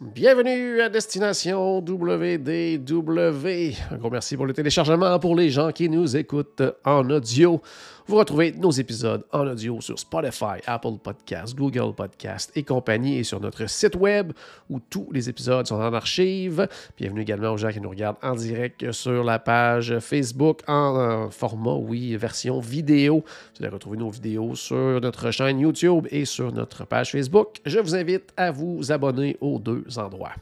[0.00, 3.74] Bienvenue à Destination WDW.
[3.90, 7.60] Un gros merci pour le téléchargement pour les gens qui nous écoutent en audio.
[8.08, 13.22] Vous retrouvez nos épisodes en audio sur Spotify, Apple Podcasts, Google Podcasts et compagnie et
[13.22, 14.32] sur notre site web
[14.70, 16.66] où tous les épisodes sont en archive.
[16.96, 21.28] Bienvenue également aux gens qui nous regardent en direct sur la page Facebook en, euh,
[21.28, 23.22] format, oui, version vidéo.
[23.26, 27.58] Vous allez retrouver nos vidéos sur notre chaîne YouTube et sur notre page Facebook.
[27.66, 30.32] Je vous invite à vous abonner aux deux endroits.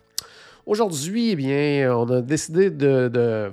[0.67, 3.50] Aujourd'hui, eh bien, on a décidé de, de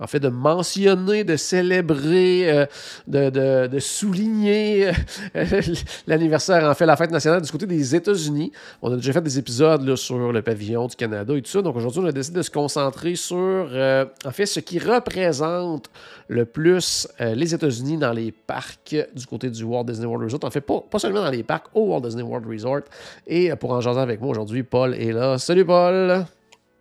[0.00, 2.66] en fait, de mentionner, de célébrer, euh,
[3.06, 4.88] de, de, de, souligner
[5.36, 5.44] euh,
[6.06, 8.52] l'anniversaire, en fait, la fête nationale du côté des États-Unis.
[8.82, 11.62] On a déjà fait des épisodes là, sur le pavillon du Canada et tout ça.
[11.62, 15.90] Donc aujourd'hui, on a décidé de se concentrer sur, euh, en fait, ce qui représente
[16.28, 20.44] le plus les États-Unis dans les parcs du côté du Walt Disney World Resort.
[20.44, 22.82] En fait, pas, pas seulement dans les parcs, au Walt Disney World Resort.
[23.26, 25.38] Et pour en jaser avec moi aujourd'hui, Paul est là.
[25.38, 26.24] Salut Paul!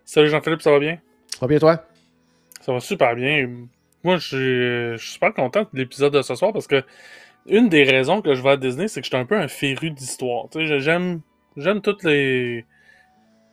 [0.05, 0.97] Salut Jean-Philippe, ça va bien?
[1.33, 1.92] Ça va bien toi?
[2.63, 3.49] Ça va super bien.
[4.05, 6.83] Moi, je suis super content de l'épisode de ce soir parce que
[7.45, 9.49] une des raisons que je vais à Disney, c'est que je suis un peu un
[9.49, 10.45] féru d'histoire.
[10.55, 11.21] J'aime
[11.57, 12.65] j'aime toutes les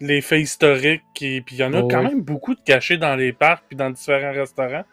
[0.00, 2.05] les faits historiques et puis il y en a Oh quand oui.
[2.05, 4.84] même beaucoup de cachés dans les parcs puis dans différents restaurants.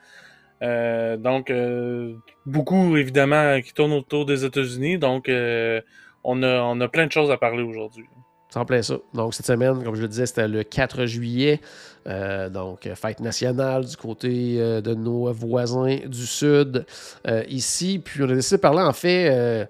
[0.63, 2.15] Euh, donc euh,
[2.47, 4.97] beaucoup évidemment qui tournent autour des États-Unis.
[4.97, 5.79] Donc euh,
[6.23, 8.07] on a on a plein de choses à parler aujourd'hui.
[8.49, 8.95] C'est en plein ça.
[9.13, 11.59] Donc, cette semaine, comme je le disais, c'était le 4 juillet.
[12.07, 16.85] Euh, donc, fête nationale du côté euh, de nos voisins du Sud
[17.27, 17.99] euh, ici.
[18.03, 19.67] Puis, on a décidé de parler, en fait,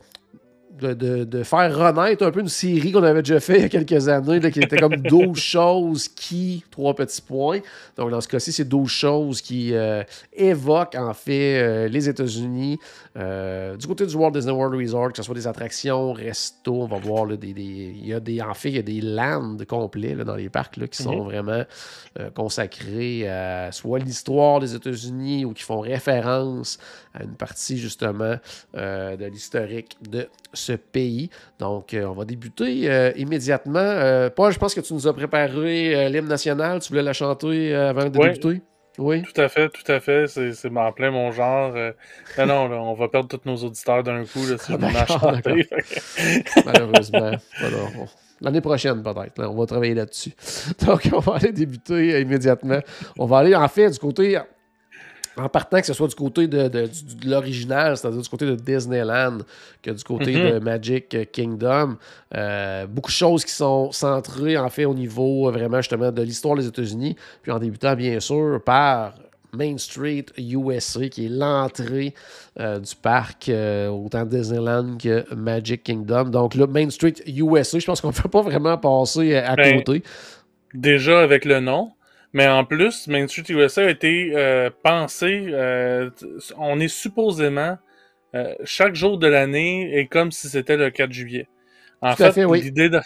[0.79, 3.65] de, de- de faire renaître un peu une série qu'on avait déjà fait il y
[3.65, 7.61] a quelques années, là, qui était comme 12 choses qui, trois petits points.
[7.97, 10.03] Donc, dans ce cas-ci, c'est 12 choses qui euh,
[10.33, 12.77] évoquent, en fait, euh, les États-Unis.
[13.17, 16.85] Euh, du côté du Walt Disney World Resort, que ce soit des attractions, restos, on
[16.85, 19.01] va voir, là, des, des- il y a des, en fait, il y a des
[19.01, 21.23] lands complets là, dans les parcs là, qui sont Mhm.
[21.23, 21.63] vraiment
[22.19, 26.77] euh, consacrés à soit l'histoire des États-Unis ou qui font référence
[27.15, 28.35] à une partie justement
[28.75, 31.29] euh, de l'historique de ce pays.
[31.59, 34.29] Donc, on va débuter immédiatement.
[34.35, 36.79] Paul, je pense que tu nous as préparé l'hymne national.
[36.81, 38.33] Tu voulais la chanter avant de Ouais.
[38.33, 38.61] débuter?
[38.97, 39.21] Oui.
[39.23, 40.27] Tout à fait, tout à fait.
[40.27, 41.73] C'est, en plein mon genre.
[41.75, 41.91] Euh,
[42.37, 45.21] non, non, là, on va perdre tous nos auditeurs d'un coup là, si je D'accord,
[45.21, 45.67] chanter.
[46.65, 47.31] Malheureusement.
[47.59, 48.07] Alors, on-
[48.39, 49.37] L'année prochaine, peut-être.
[49.39, 50.31] là, on va travailler là-dessus.
[50.85, 52.79] Donc, on va aller débuter immédiatement.
[53.17, 54.37] On va aller, en fait, du côté.
[55.39, 58.45] En partant que ce soit du côté de, de- du- de l'original, c'est-à-dire du côté
[58.45, 59.39] de Disneyland,
[59.83, 60.51] que du côté Mhm.
[60.53, 61.97] de Magic Kingdom,
[62.35, 66.21] euh, beaucoup de choses qui sont centrées, en fait, au niveau euh, vraiment, justement, de
[66.23, 67.15] l'histoire des États-Unis.
[67.43, 69.13] Puis en débutant, bien sûr, par
[69.53, 72.13] Main Street USA, qui est l'entrée
[72.59, 76.25] euh, du parc, euh, autant Disneyland que Magic Kingdom.
[76.25, 79.55] Donc là, Main Street USA, je pense qu'on ne peut pas vraiment passer à, à
[79.55, 80.03] Ben, côté.
[80.73, 81.91] Déjà avec le nom.
[82.37, 85.47] Mais en plus, Main Street USA a été euh, pensé.
[85.49, 86.11] euh,
[86.57, 87.77] on est supposément.
[88.35, 91.47] euh, chaque jour de l'année est comme si c'était le 4 juillet.
[92.01, 92.61] En Tout fait, fait, oui.
[92.61, 93.01] l'idée de-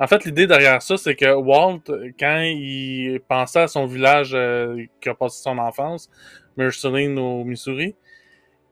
[0.00, 1.82] En fait, l'idée derrière ça, c'est que Walt,
[2.18, 6.10] quand il pensait à son village euh, qui a passé son enfance,
[6.56, 7.94] Merceline au Missouri,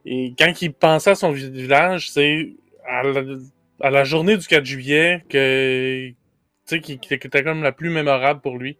[0.04, 2.50] et quand il pensait à son vi- village, c'est
[2.88, 3.22] à la,
[3.80, 6.10] à la journée du 4 juillet que
[6.70, 8.76] sais, qui, qui était comme la plus mémorable pour lui.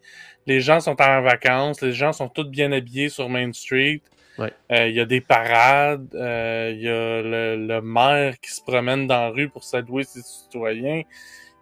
[0.46, 4.00] Les gens sont en vacances, les gens sont tous bien habillés sur Main Street.
[4.38, 4.52] Ouais.
[4.72, 8.62] Euh, Il y a des parades, euh, il y a le, le maire qui se
[8.62, 11.02] promène dans la rue pour saluer ses citoyens.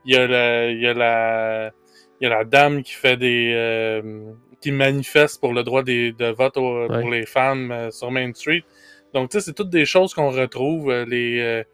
[0.04, 1.70] Il y a le, il y a la,
[2.20, 6.12] il y a la dame qui fait des, euh, qui manifeste pour le droit des,
[6.12, 7.00] de vote au- Ouais.
[7.00, 8.62] pour les femmes sur Main Street.
[9.14, 11.64] Donc, tu sais, c'est toutes des choses qu'on retrouve, les,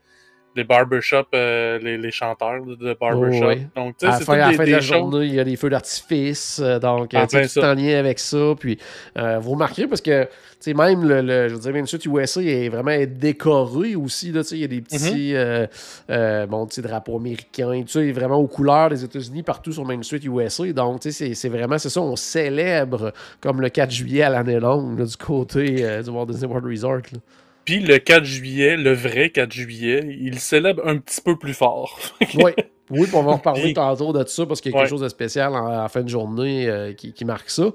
[0.56, 3.60] les barbershops, euh, les, les chanteurs de barbershop.
[3.76, 3.80] Oh.
[3.80, 5.40] Donc, tu À sais, la c'est fin, à des, fin de la journée, il y
[5.40, 6.60] a des feux d'artifice.
[6.62, 7.72] euh, donc, euh, En tu tout ça.
[7.72, 8.54] en lien avec ça.
[8.58, 8.78] Puis,
[9.18, 10.30] euh, vous remarquerez, parce que, tu
[10.60, 14.30] sais, même le, le- je veux dire, Street USA est vraiment décoré aussi.
[14.32, 15.66] Là, tu sais, il y a des petits euh,
[16.10, 17.82] euh, bon, tu sais, drapeaux américains.
[17.84, 20.72] Tu sais, vraiment aux couleurs des États-Unis partout sur Street USA.
[20.72, 24.30] Donc, tu sais, c'est- c'est vraiment, c'est ça, on célèbre comme le 4 juillet à
[24.30, 26.96] l'année longue là, du côté euh, du Walt Disney World Resort.
[27.12, 27.18] là.
[27.64, 31.98] Puis le 4 juillet, le vrai 4 juillet, il célèbre un petit peu plus fort.
[32.34, 32.52] Oui,
[32.90, 34.84] Oui, puis on va en reparler Puis- tantôt de ça parce qu'il y a quelque
[34.86, 34.90] Ouais.
[34.90, 37.70] chose de spécial en, en fin de journée euh, qui, qui marque ça.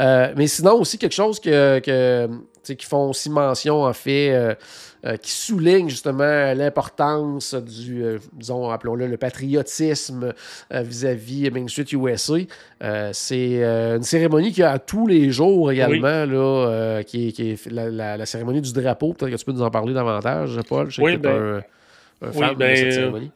[0.00, 2.32] Euh, mais sinon, aussi quelque chose que, que tu
[2.62, 4.56] sais, qui font aussi mention, en fait,
[5.04, 10.32] euh, euh, qui souligne justement l'importance du, euh, disons, appelons-le le patriotisme
[10.72, 12.34] euh, vis-à-vis Main Street USA.
[12.82, 17.32] Euh, c'est euh, une cérémonie qui a tous les jours également, là, euh, qui est,
[17.32, 19.12] qui est la, la- la cérémonie du drapeau.
[19.12, 20.90] Peut-être que tu peux nous en parler davantage, Paul.
[20.90, 21.62] Je sais Oui, que ben,
[22.22, 23.32] un, un oui, fan ben, de cette euh, cérémonie.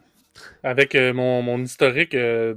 [0.62, 2.54] avec euh, mon, mon historique euh,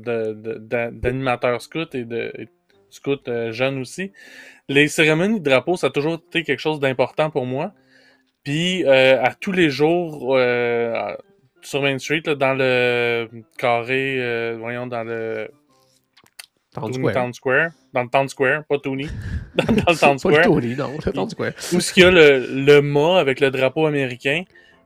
[0.59, 2.47] d'animateur scout et de et
[2.89, 4.11] scout euh, jeune aussi,
[4.67, 7.73] les cérémonies de drapeau, ça a toujours été quelque chose d'important pour moi.
[8.43, 11.13] Puis euh, à tous les jours euh,
[11.61, 13.27] sur Main Street, là, dans le
[13.57, 15.49] carré, euh, voyons, dans le
[16.73, 17.13] Town Square.
[17.13, 19.09] Town Square, dans le Town Square, pas Toonie,
[19.55, 21.51] dans, dans le Town Pas Square, Tony, non, le Town Square.
[21.73, 24.43] où ce qu'il y a le, le mât avec le drapeau américain,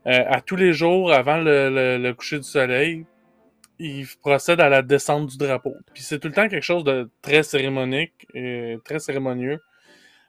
[0.07, 3.05] euh, à tous les jours avant le, le- le coucher du soleil,
[3.79, 5.75] il procède à la descente du drapeau.
[5.93, 9.59] Puis c'est tout le temps quelque chose de très cérémonique, et très cérémonieux,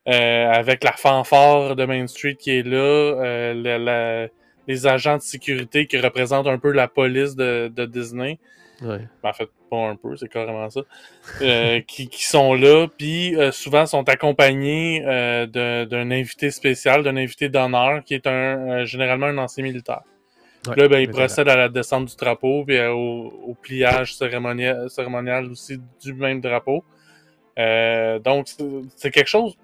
[0.09, 4.29] euh, avec la fanfare de Main Street qui est là, euh, la- la-
[4.69, 8.39] les agents de sécurité qui représentent un peu la police de, de Disney.
[8.83, 8.99] Ouais.
[9.23, 10.81] Ben, en fait, pas un peu, c'est carrément ça.
[11.41, 15.47] Euh, qui, qui sont là, puis euh, souvent sont accompagnés euh,
[15.87, 20.03] d'un invité spécial, d'un invité d'honneur, qui est un généralement un ancien militaire.
[20.69, 24.91] Ouais, là, ben, il procède à la descente du drapeau, puis au, au pliage cérémonial,
[24.91, 26.85] cérémonial aussi du même drapeau.
[27.57, 28.49] Donc,
[28.97, 29.57] c'est quelque chose,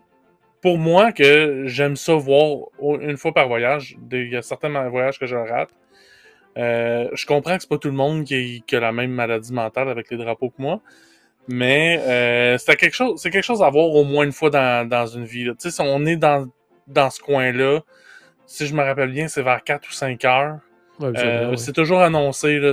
[0.63, 3.97] pour moi, que j'aime ça voir une fois par voyage.
[4.11, 5.71] Il y a certains voyages que je rate.
[6.57, 9.53] Euh, je comprends que c'est pas tout le monde qui, qui a la même maladie
[9.53, 10.81] mentale avec les drapeaux que moi,
[11.49, 14.87] mais euh, c'est quelque chose, c'est quelque chose à voir au moins une fois dans,
[14.89, 15.45] dans une vie.
[15.45, 16.47] Tu sais, si on est dans,
[16.87, 17.81] dans ce coin-là,
[18.47, 20.59] si je me rappelle bien, c'est vers 4 ou 5 heures.
[21.01, 21.57] Ouais, Euh, ouais.
[21.57, 22.59] C'est toujours annoncé.
[22.59, 22.71] Là,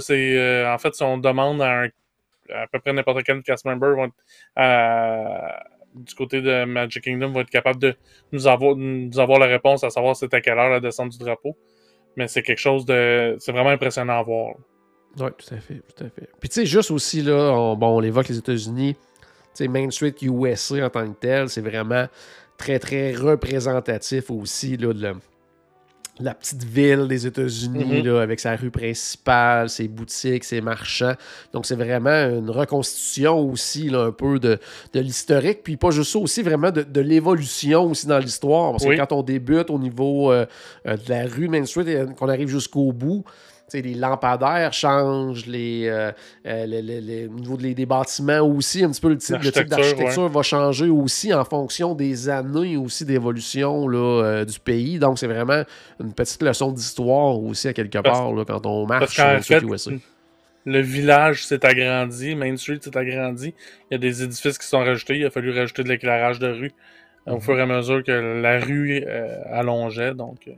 [0.74, 1.88] en fait, si on demande à, un,
[2.54, 3.96] à peu près n'importe quel cast member
[6.10, 7.96] du côté de Magic Kingdom va être capable de
[8.32, 11.18] nous avoir, nous avoir la réponse à savoir c'est à quelle heure la descente du
[11.18, 11.56] drapeau.
[12.18, 13.36] Mais c'est quelque chose de.
[13.40, 14.56] C'est vraiment impressionnant à voir.
[15.18, 16.30] Oui, tout à fait, tout à fait.
[16.40, 19.00] Puis tu sais, juste aussi, là, on, bon, on évoque les États-Unis, tu
[19.54, 22.08] sais, Main Street USA en tant que tel, c'est vraiment
[22.58, 25.14] très, très représentatif aussi, là, de
[26.20, 28.06] la, petite ville des États-Unis, Mhm.
[28.08, 31.14] là, avec sa rue principale, ses boutiques, ses marchands.
[31.54, 34.60] Donc, c'est vraiment une reconstitution aussi, là, un peu de,
[34.94, 38.72] de l'historique, puis pas juste ça, aussi vraiment de, de l'évolution aussi dans l'histoire.
[38.72, 38.96] Parce Oui.
[38.96, 40.46] que quand on débute au niveau euh,
[40.88, 43.24] euh, de la rue Main Street et qu'on arrive jusqu'au bout,
[43.74, 46.12] les lampadaires changent, les, euh,
[46.46, 49.52] les- les- les- au niveau des, des bâtiments aussi, un petit peu le type, le
[49.52, 55.00] type d'architecture va changer aussi en fonction des années aussi d'évolution euh, du pays.
[55.00, 55.64] Donc, c'est vraiment
[56.00, 59.64] une petite leçon d'histoire aussi à quelque Parce- part là, quand on marche sur fait,
[59.64, 59.92] USA.
[60.66, 63.54] le village s'est agrandi, Main Street s'est agrandi.
[63.90, 65.18] Il y a des édifices qui sont rajoutés.
[65.18, 66.72] Il a fallu rajouter de l'éclairage de rue
[67.28, 67.42] au Mhm.
[67.42, 68.12] fur et à mesure que
[68.42, 70.14] la rue euh, allongeait.
[70.14, 70.52] Donc, euh,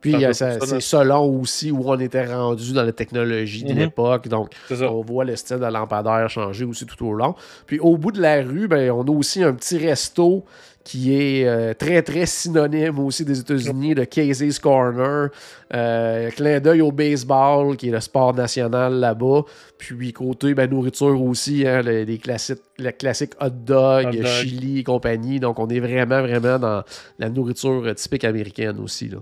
[0.00, 3.78] Puis, euh, c'est selon aussi où on était rendu dans la technologie de Mhm.
[3.78, 4.28] l'époque.
[4.28, 4.50] Donc.
[4.70, 7.34] On voit le style de lampadaire changer aussi tout au long.
[7.66, 10.44] Puis au bout de la rue, ben, on a aussi un petit resto
[10.82, 15.28] qui est euh, très, très synonyme aussi des États-Unis, le Casey's Corner.
[15.74, 19.42] Euh, clin d'œil au baseball, qui est le sport national là-bas.
[19.76, 24.24] Puis côté ben, nourriture aussi, hein, les, les classiques, le classique hot dog, Hot dog.
[24.24, 25.38] chili et compagnie.
[25.38, 26.82] Donc on est vraiment, vraiment dans
[27.18, 29.08] la nourriture typique américaine aussi.
[29.08, 29.18] Là.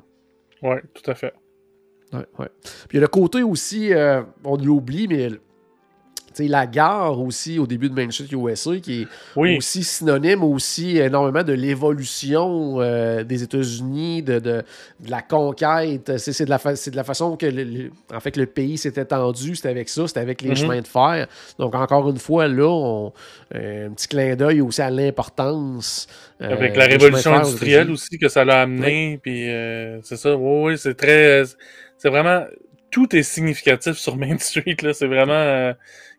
[0.63, 1.35] Ouais, tout à fait.
[2.13, 2.49] Ouais, ouais.
[2.63, 5.29] Puis il y a le côté aussi, euh, on l'oublie, mais
[6.47, 11.43] la gare aussi au début de Street USA qui est Oui, aussi synonyme aussi énormément
[11.43, 14.63] de l'évolution euh, des États-Unis, de, de-
[15.01, 16.19] de la conquête.
[16.19, 18.79] C'est c'est de, la de la façon que le, le- en fait, que le pays
[18.79, 20.57] s'est étendu, c'était avec ça, c'était avec les Mhm.
[20.57, 21.27] chemins de fer.
[21.59, 23.13] Donc encore une fois, là, on-
[23.55, 26.07] euh, un petit clin d'œil aussi à l'importance.
[26.41, 29.19] euh, avec la révolution fer industrielle aussi que ça l'a amené.
[29.23, 29.49] Puis
[30.05, 30.37] c'est ça.
[30.37, 31.43] Oui, oui, c'est très.
[31.97, 32.45] C'est vraiment.
[32.91, 34.77] Tout est significatif sur Main Street.
[34.83, 34.93] là.
[34.93, 35.33] C'est vraiment.
[35.33, 35.73] euh,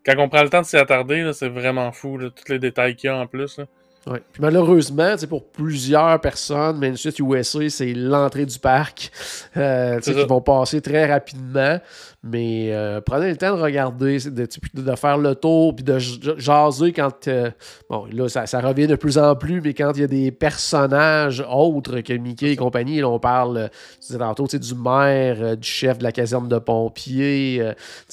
[0.04, 2.18] quand on prend le temps de s'y attarder, c'est vraiment fou.
[2.18, 3.58] Là, tous les détails qu'il y a en plus.
[3.58, 3.66] là.
[4.06, 4.22] Ouais.
[4.32, 9.10] Puis malheureusement, pour plusieurs personnes, Main Street USA, c'est l'entrée du parc
[9.58, 11.78] euh, qui vont passer très rapidement.
[12.22, 17.28] Mais euh, prenez le temps de regarder, de, faire le tour, puis de jaser quand...
[17.28, 17.50] euh,
[17.90, 20.30] bon, là, ça, ça revient de plus en plus, mais quand il y a des
[20.30, 23.68] personnages autres que Mickey et compagnie, là, on parle, euh,
[24.06, 27.62] tu tantôt, tu sais, du maire, du chef de la caserne de pompiers,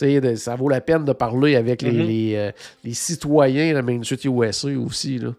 [0.01, 2.51] de- ça vaut la peine de parler avec les, les,
[2.83, 5.29] les citoyens de Main Street USA aussi, là.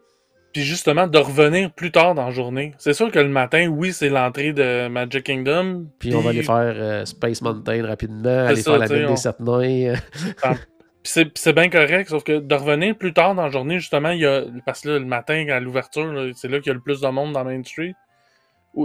[0.58, 2.74] Puis justement, de revenir plus tard dans la journée.
[2.78, 5.86] C'est sûr que le matin, oui, c'est l'entrée de Magic Kingdom.
[6.00, 9.10] Puis on va aller faire euh, Space Mountain rapidement, aller ça, faire la belle on-
[9.10, 9.94] des sept nains.
[11.04, 14.26] C'est, bien correct, sauf que de revenir plus tard dans la journée, justement, il y
[14.26, 14.42] a.
[14.66, 17.06] Parce que là, le matin, à l'ouverture, c'est là qu'il y a le plus de
[17.06, 17.94] monde dans Main Street.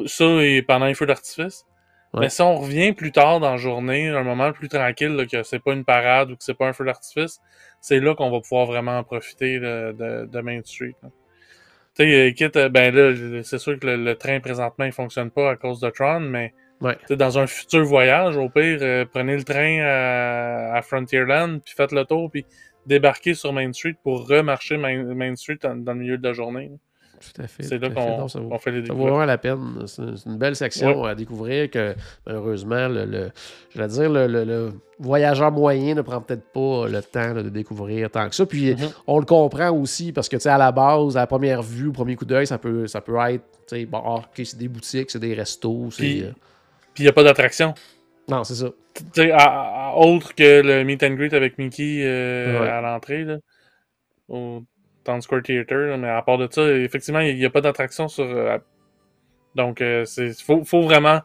[0.06, 1.65] Ça et pendant les feux d'artifice.
[2.13, 2.20] Ouais.
[2.20, 5.42] Mais si on revient plus tard dans la journée, un moment plus tranquille, là, que
[5.42, 7.42] c'est pas une parade ou que c'est pas un feu d'artifice,
[7.82, 10.96] c'est là qu'on va pouvoir vraiment en profiter de, de Main Street.
[11.01, 11.10] là.
[11.95, 14.91] Tu sais, euh, quitte, euh, ben là, c'est sûr que le, le train présentement il
[14.91, 16.97] fonctionne pas à cause de Tron, mais Ouais.
[17.12, 21.91] dans un futur voyage, au pire, euh, prenez le train à, à Frontierland, puis faites
[21.93, 22.45] le tour, puis
[22.85, 26.33] débarquez sur Main Street pour remarcher Main, Main Street dans, dans le milieu de la
[26.33, 26.71] journée.
[27.34, 27.63] Tout à fait.
[27.63, 27.96] C'est là fait.
[27.96, 29.00] qu'on fait les Ça vaut découvertes.
[29.10, 29.84] vraiment la peine.
[29.88, 33.32] C'est une belle section à découvrir que malheureusement, le, le-
[33.74, 37.44] je vais dire, le, le- le voyageur moyen ne prend peut-être pas le temps là,
[37.44, 38.46] de découvrir tant que ça.
[38.46, 38.89] Puis Mhm.
[39.08, 41.88] on le comprend aussi parce que tu sais, à la base, à la première vue,
[41.88, 44.68] au premier coup d'œil, ça peut, ça peut être tu sais, bon, ah, c'est des
[44.68, 45.89] boutiques, c'est des restos.
[45.98, 46.32] Puis- euh,
[46.98, 47.74] il n'y a pas d'attraction.
[48.30, 48.68] Non, c'est ça.
[48.94, 49.34] Tu sais,
[49.96, 52.70] autre que le meet and greet avec Mickey euh, Ouais.
[52.70, 53.38] à l'entrée, là,
[54.30, 54.62] au
[55.03, 58.07] Town Square Theater, là, mais à part de ça, effectivement, il n'y a pas d'attraction
[58.07, 58.25] sur.
[58.25, 58.57] euh,
[59.55, 61.22] donc, il faut, faut vraiment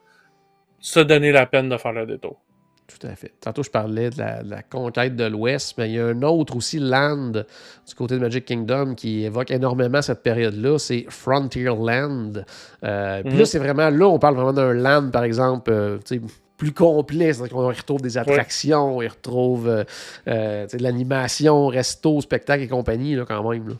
[0.80, 2.40] se donner la peine de faire le détour.
[2.88, 3.32] Tout à fait.
[3.40, 6.22] Tantôt, je parlais de la, de la conquête de l'Ouest, mais il y a un
[6.22, 10.78] autre aussi, Land, du côté de Magic Kingdom, qui évoque énormément cette période-là.
[10.78, 12.46] C'est Frontierland.
[12.84, 15.98] Euh, Puis là, c'est vraiment, là, on parle vraiment d'un land, par exemple, euh,
[16.58, 17.32] plus complet.
[17.32, 19.84] C'est-à-dire qu'on retrouve des attractions, on y retrouve euh,
[20.28, 23.68] euh, de l'animation, resto, spectacle et compagnie, là, quand même.
[23.68, 23.74] là.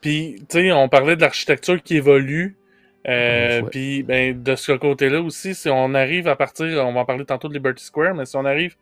[0.00, 2.56] Puis, tu sais, on parlait de l'architecture qui évolue.
[3.06, 3.68] Euh, Ouais.
[3.70, 7.24] Puis, ben, de ce côté-là aussi, si on arrive à partir, on va en parler
[7.24, 8.74] tantôt de Liberty Square, mais si on arrive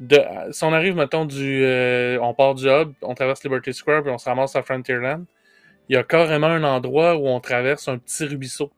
[0.00, 4.02] de, si on arrive, mettons, du, euh, on part du hub, on traverse Liberty Square,
[4.02, 5.24] puis on se ramasse à Frontierland,
[5.88, 8.70] il y a carrément un endroit où on traverse un petit ruisseau.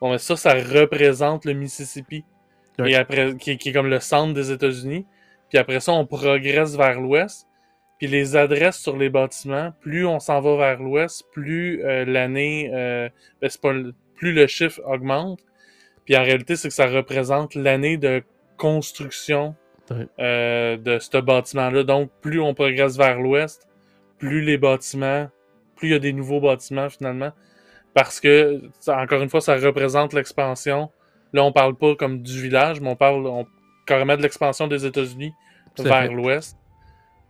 [0.00, 2.24] Bon, mais ça, ça représente le Mississippi,
[2.78, 2.90] Ouais.
[2.92, 5.06] et après, qui, qui est comme le centre des États-Unis.
[5.48, 7.46] Puis après ça, on progresse vers l'ouest.
[7.98, 12.70] Puis les adresses sur les bâtiments, plus on s'en va vers l'ouest, plus euh, l'année,
[12.74, 13.08] euh,
[13.40, 15.38] ben, c'est pas le- plus le chiffre augmente.
[16.04, 18.22] Puis en réalité, c'est que ça représente l'année de
[18.56, 19.54] construction
[19.90, 20.06] Ouais.
[20.18, 21.82] euh, de ce bâtiment-là.
[21.84, 23.68] Donc, plus on progresse vers l'ouest,
[24.18, 25.28] plus les bâtiments,
[25.76, 27.32] plus il y a des nouveaux bâtiments finalement.
[27.92, 30.90] Parce que, encore une fois, ça représente l'expansion.
[31.34, 33.46] Là, on parle pas comme du village, mais on parle on-
[33.86, 35.34] carrément de l'expansion des États-Unis
[35.90, 36.56] vers l'ouest.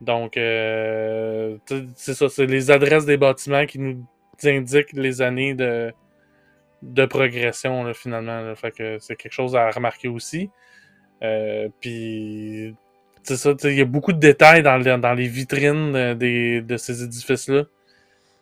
[0.00, 1.56] Donc, euh,
[1.96, 4.06] c'est ça, c'est les adresses des bâtiments qui nous
[4.44, 5.92] indiquent les années de,
[6.82, 8.40] de progression, là, finalement.
[8.42, 8.54] là.
[8.54, 10.50] Fait que c'est quelque chose à remarquer aussi.
[11.22, 12.74] Euh, Puis,
[13.22, 16.60] c'est ça, il y a beaucoup de détails dans, le- dans les vitrines euh, des,
[16.60, 17.62] de ces édifices-là.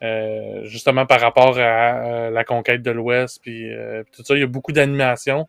[0.03, 4.35] Euh, justement par rapport à, euh, la conquête de l'Ouest, puis euh, puis tout ça,
[4.35, 5.47] il y a beaucoup d'animation.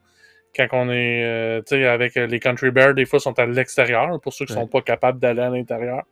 [0.54, 4.32] Quand on est, tu sais, avec les Country Bears, des fois, sont à l'extérieur, pour
[4.32, 4.60] ceux qui Ouais.
[4.60, 6.04] sont pas capables d'aller à l'intérieur,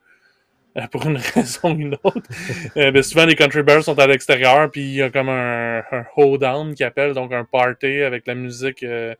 [0.90, 2.22] pour une raison ou une autre.
[2.74, 6.04] Ben, souvent, les Country Bears sont à l'extérieur, puis il y a comme un, un
[6.16, 9.16] hold-down qui appelle, donc un party avec la musique de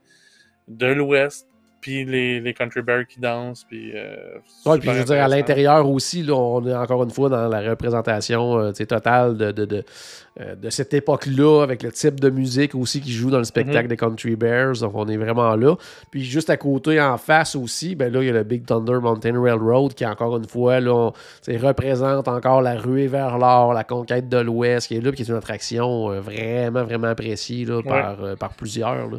[0.87, 1.47] l'Ouest,
[1.83, 3.93] puis les, les Country Bears qui dansent, puis...
[3.95, 7.29] Euh, Ouais, puis je veux dire, à l'intérieur aussi, là, on est encore une fois
[7.29, 9.85] dans la représentation euh, totale de, de, de,
[10.41, 13.83] euh, de cette époque-là, avec le type de musique aussi qui joue dans le spectacle
[13.85, 13.89] Mhm.
[13.89, 14.79] des Country Bears.
[14.81, 15.75] Donc, on est vraiment là.
[16.11, 18.99] Puis juste à côté, en face aussi, ben là, il y a le Big Thunder
[19.03, 21.13] Mountain Railroad qui, encore une fois, là, on-
[21.63, 25.23] représente encore la ruée vers l'or, la conquête de l'Ouest, qui est là, puis qui
[25.23, 29.09] est une attraction euh, vraiment, vraiment appréciée là, par, par plusieurs.
[29.11, 29.19] là.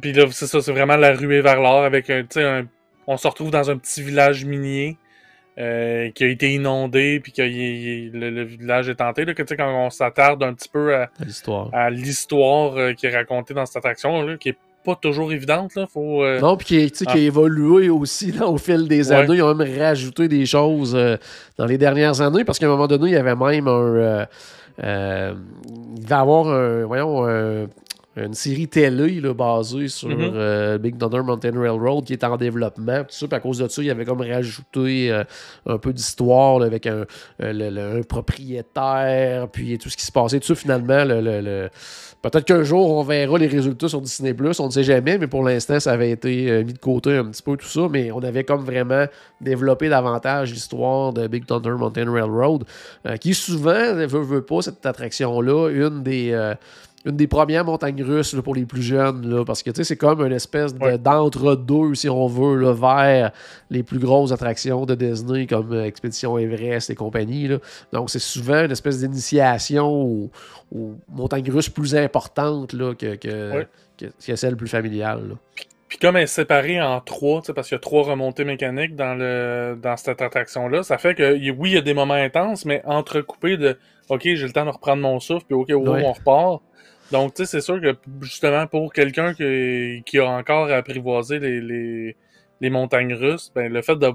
[0.00, 2.66] Puis là, c'est ça, c'est vraiment la ruée vers l'or avec un, tu sais, un-
[3.06, 4.96] on se retrouve dans un petit village minier
[5.58, 9.24] euh, qui a été inondé, puis que le, le village est tenté.
[9.24, 11.10] Là, que, tu sais, quand on s'attarde un petit peu à,
[11.90, 12.76] L'histoire.
[12.76, 16.22] euh, qui est racontée dans cette attraction, là, qui est pas toujours évidente, là, faut.
[16.24, 19.16] euh, Non, puis qui, est- qui a évolué aussi là, au fil des Ouais.
[19.16, 19.34] années.
[19.36, 21.16] Ils ont même rajouté des choses euh,
[21.58, 24.26] dans les dernières années parce qu'à un moment donné, il y avait même un.
[24.82, 25.34] euh,
[25.98, 27.66] il va y avoir un, voyons, un-
[28.16, 30.32] une série télé là, basée sur Mhm.
[30.34, 33.00] euh, Big Thunder Mountain Railroad qui est en développement.
[33.04, 35.22] Tout ça, puis à cause de ça, il y avait comme rajouté euh,
[35.66, 37.04] un peu d'histoire avec un,
[37.42, 40.40] euh, le- le- un propriétaire, puis tout ce qui se passait.
[40.40, 41.68] Tout ça, finalement, le- le- le,
[42.22, 45.42] Peut-être qu'un jour, on verra les résultats sur Disney+, on ne sait jamais, mais pour
[45.42, 48.44] l'instant, ça avait été mis de côté un petit peu tout ça, mais on avait
[48.44, 49.06] comme vraiment
[49.40, 52.64] développé davantage l'histoire de Big Thunder Mountain Railroad,
[53.22, 56.34] qui souvent, ne veut, veut pas, cette attraction-là, une des...
[57.06, 60.20] une des premières montagnes russes là, pour les plus jeunes, là, parce que c'est comme
[60.24, 60.98] une espèce Ouais.
[60.98, 63.30] d'entre-deux, si on veut, là, vers
[63.70, 67.48] les plus grosses attractions de Disney comme euh, Expédition Everest et compagnie.
[67.48, 67.56] là.
[67.92, 70.30] Donc, c'est souvent une espèce d'initiation aux,
[70.74, 73.68] aux montagnes russes plus importantes là, que, que, Ouais.
[73.98, 75.36] que, que celle plus familiale.
[75.88, 79.14] Puis comme elle est séparée en trois, parce qu'il y a trois remontées mécaniques dans
[79.14, 82.80] le dans cette attraction-là, ça fait que oui, il y a des moments intenses, mais
[82.84, 83.76] entrecoupés de
[84.08, 86.04] OK, j'ai le temps de reprendre mon souffle, puis OK, wow, Ouais.
[86.04, 86.62] on repart.
[87.12, 91.38] Donc, tu sais, c'est sûr que justement pour quelqu'un qui, qui a encore à apprivoiser
[91.40, 92.16] les, les,
[92.60, 94.10] les montagnes russes, ben le fait de,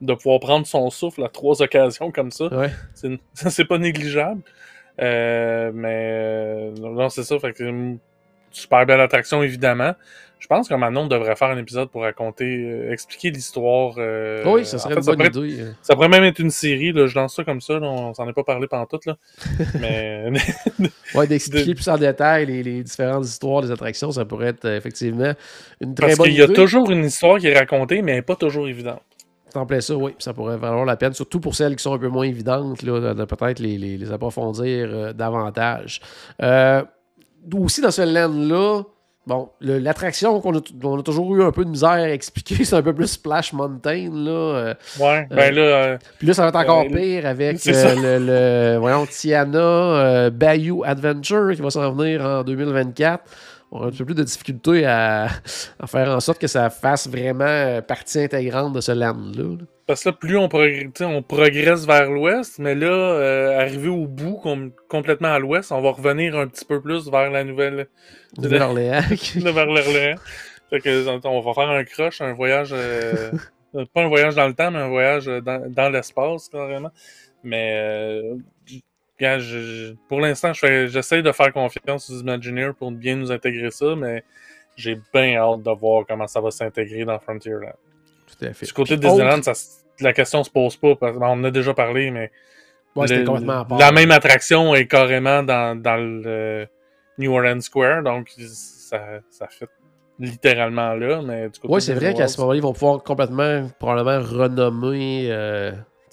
[0.00, 2.70] de pouvoir prendre son souffle à trois occasions comme ça, Ouais.
[2.94, 4.42] c'est c'est pas négligeable.
[5.00, 7.38] Euh, mais euh, non, c'est ça.
[7.38, 7.96] Fait que
[8.50, 9.92] super belle attraction, évidemment.
[10.38, 13.94] Je pense que Manon devrait faire un épisode pour raconter, euh, expliquer l'histoire.
[13.98, 15.60] euh, oui, ça en serait fait, une bonne pourrait, idée.
[15.62, 15.72] euh.
[15.82, 16.92] ça pourrait même être une série.
[16.92, 17.78] Là, je lance ça comme ça.
[17.80, 19.00] Là, on s'en est pas parlé pendant tout.
[19.06, 19.16] Là.
[19.80, 20.30] mais
[21.14, 24.66] Ouais, d'expliquer de- plus en détail les, les différentes histoires des attractions, ça pourrait être
[24.66, 25.32] effectivement
[25.80, 26.54] une très parce bonne qu'il y a idée.
[26.54, 29.00] toujours une histoire qui est racontée, mais elle n'est pas toujours évidente.
[29.54, 30.12] En plein ça, oui.
[30.18, 33.00] Ça pourrait valoir la peine, surtout pour celles qui sont un peu moins évidentes, là,
[33.00, 36.00] de, de peut-être les, les- les approfondir euh, davantage.
[36.42, 36.82] Euh,
[37.54, 38.82] aussi dans ce land-là,
[39.26, 42.82] bon, l'attraction qu'on a, a toujours eu un peu de misère à expliquer, c'est un
[42.82, 44.10] peu plus Splash Mountain.
[44.12, 44.74] Là, euh.
[45.00, 48.26] Ouais, ben là, euh, Puis là, ça va être encore Euh, pire avec euh, le,
[48.74, 53.24] le- voyons, Tiana euh, Bayou Adventure qui va s'en venir en 2024.
[53.72, 55.24] On a un peu plus de difficulté à,
[55.80, 59.42] à faire en sorte que ça fasse vraiment euh, partie intégrante de ce land-là.
[59.42, 59.64] là.
[59.86, 64.06] Parce que là, plus on, progr- on progresse vers l'ouest, mais là, euh, arrivé au
[64.06, 67.86] bout, com- complètement à l'ouest, on va revenir un petit peu plus vers la nouvelle,
[68.38, 69.00] Nouvelle-Orléans.
[69.44, 70.16] là, vers l'Orléans.
[70.70, 73.30] Fait que, on va faire un crush, un voyage, euh,
[73.94, 76.90] pas un voyage dans le temps, mais un voyage dans, dans l'espace, carrément.
[77.44, 83.30] Mais, euh, je- je- pour l'instant, j'essaie de faire confiance aux Imagineers pour bien nous
[83.30, 84.24] intégrer ça, mais
[84.76, 87.72] j'ai bien hâte de voir comment ça va s'intégrer dans Frontierland.
[88.38, 88.66] Tout à fait.
[88.66, 91.44] Du côté de Disneyland, autre- ça s- la question se pose pas, parce qu'on en
[91.44, 92.30] a déjà parlé, mais
[92.94, 93.78] Ouais, c'était le- complètement à part.
[93.78, 96.66] la même attraction est carrément dans, dans le
[97.18, 99.00] New Orleans Square, donc ça,
[99.30, 99.68] ça fait
[100.18, 104.20] littéralement là, mais du côté c'est vrai qu'à ce moment-là, ils vont pouvoir complètement, probablement,
[104.26, 105.72] renommer, euh,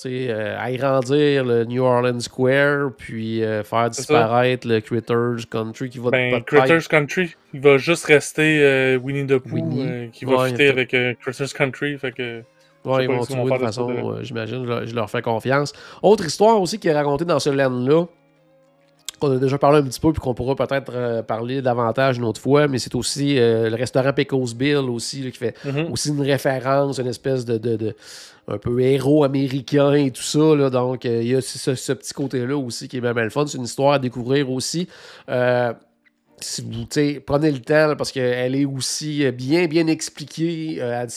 [0.09, 6.09] euh, agrandir le New Orleans Square, puis euh, faire disparaître le Critters Country qui va
[6.11, 10.49] Ben, Critters Country, il va juste rester euh, Winnie the Pooh, euh, qui va Ouais,
[10.49, 12.41] fitter avec Critters Country, fait que...
[12.85, 15.71] Ouais, ils vont trouver de de façon, euh, j'imagine, je leur- je leur fais confiance.
[16.01, 18.05] Autre histoire aussi qui est racontée dans ce land-là,
[19.21, 22.25] qu'on a déjà parlé un petit peu, puis qu'on pourra peut-être euh, parler davantage une
[22.25, 25.91] autre fois, mais c'est aussi euh, le restaurant Pecos Bill aussi, là, qui fait Mhm.
[25.93, 27.95] aussi une référence, une espèce de, de- de-
[28.47, 30.55] un peu héros américain et tout ça.
[30.55, 33.23] Là, donc, euh, il y a ce, ce petit côté-là aussi qui est bien, bien
[33.23, 33.45] le fun.
[33.47, 34.87] C'est une histoire à découvrir aussi.
[35.29, 35.73] Euh,
[36.39, 36.85] si vous
[37.25, 41.07] prenez le temps parce qu'elle est aussi bien, bien expliquée euh, à,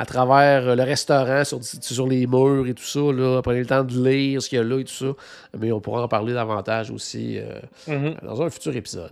[0.00, 3.00] à travers le restaurant, sur, sur les murs et tout ça.
[3.00, 3.40] Là.
[3.42, 5.12] Prenez le temps de lire ce qu'il y a là et tout ça.
[5.58, 8.14] Mais on pourra en parler davantage aussi euh, Mhm.
[8.22, 9.10] dans un futur épisode.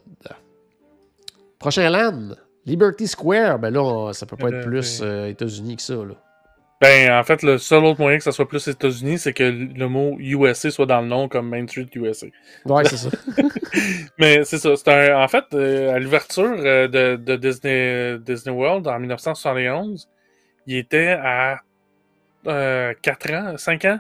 [1.58, 3.58] Prochain land, Liberty Square.
[3.58, 5.94] Ben là, on- ça peut pas Euh, être plus ben- euh, États-Unis que ça.
[5.96, 6.14] Là.
[6.80, 9.88] Ben, en fait, le seul autre moyen que ça soit plus États-Unis, c'est que le
[9.88, 12.28] mot USA soit dans le nom comme Main Street USA.
[12.66, 13.10] Ouais, c'est ça.
[14.18, 14.76] Mais c'est ça.
[14.76, 20.08] C'est un, en fait, euh, à l'ouverture euh, de, de Disney, Disney World en 1971,
[20.68, 21.58] il était à
[22.46, 23.98] euh, 4 ans, 5 ans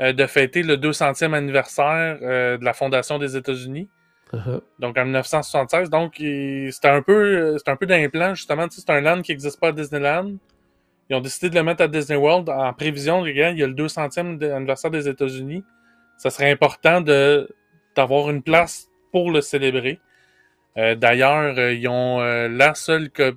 [0.00, 3.88] euh, de fêter le 200e anniversaire euh, de la fondation des États-Unis.
[4.32, 4.62] Uh-huh.
[4.78, 5.90] Donc en 1976.
[5.90, 8.66] Donc il- c'était un peu euh, c'était un peu d'implant justement.
[8.66, 10.32] Tu sais, c'est un land qui n'existe pas à Disneyland.
[11.10, 13.20] Ils ont décidé de le mettre à Disney World en prévision.
[13.20, 15.62] Regarde, il y a le 200e de- anniversaire des États-Unis.
[16.16, 17.48] Ça serait important de
[17.96, 20.00] d'avoir une place pour le célébrer.
[20.76, 23.32] Euh, D'ailleurs, euh, ils ont euh, la seule co-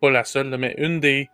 [0.00, 1.30] pas la seule, mais une des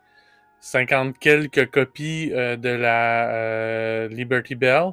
[0.61, 4.91] 50 quelques copies de la Liberty Bell,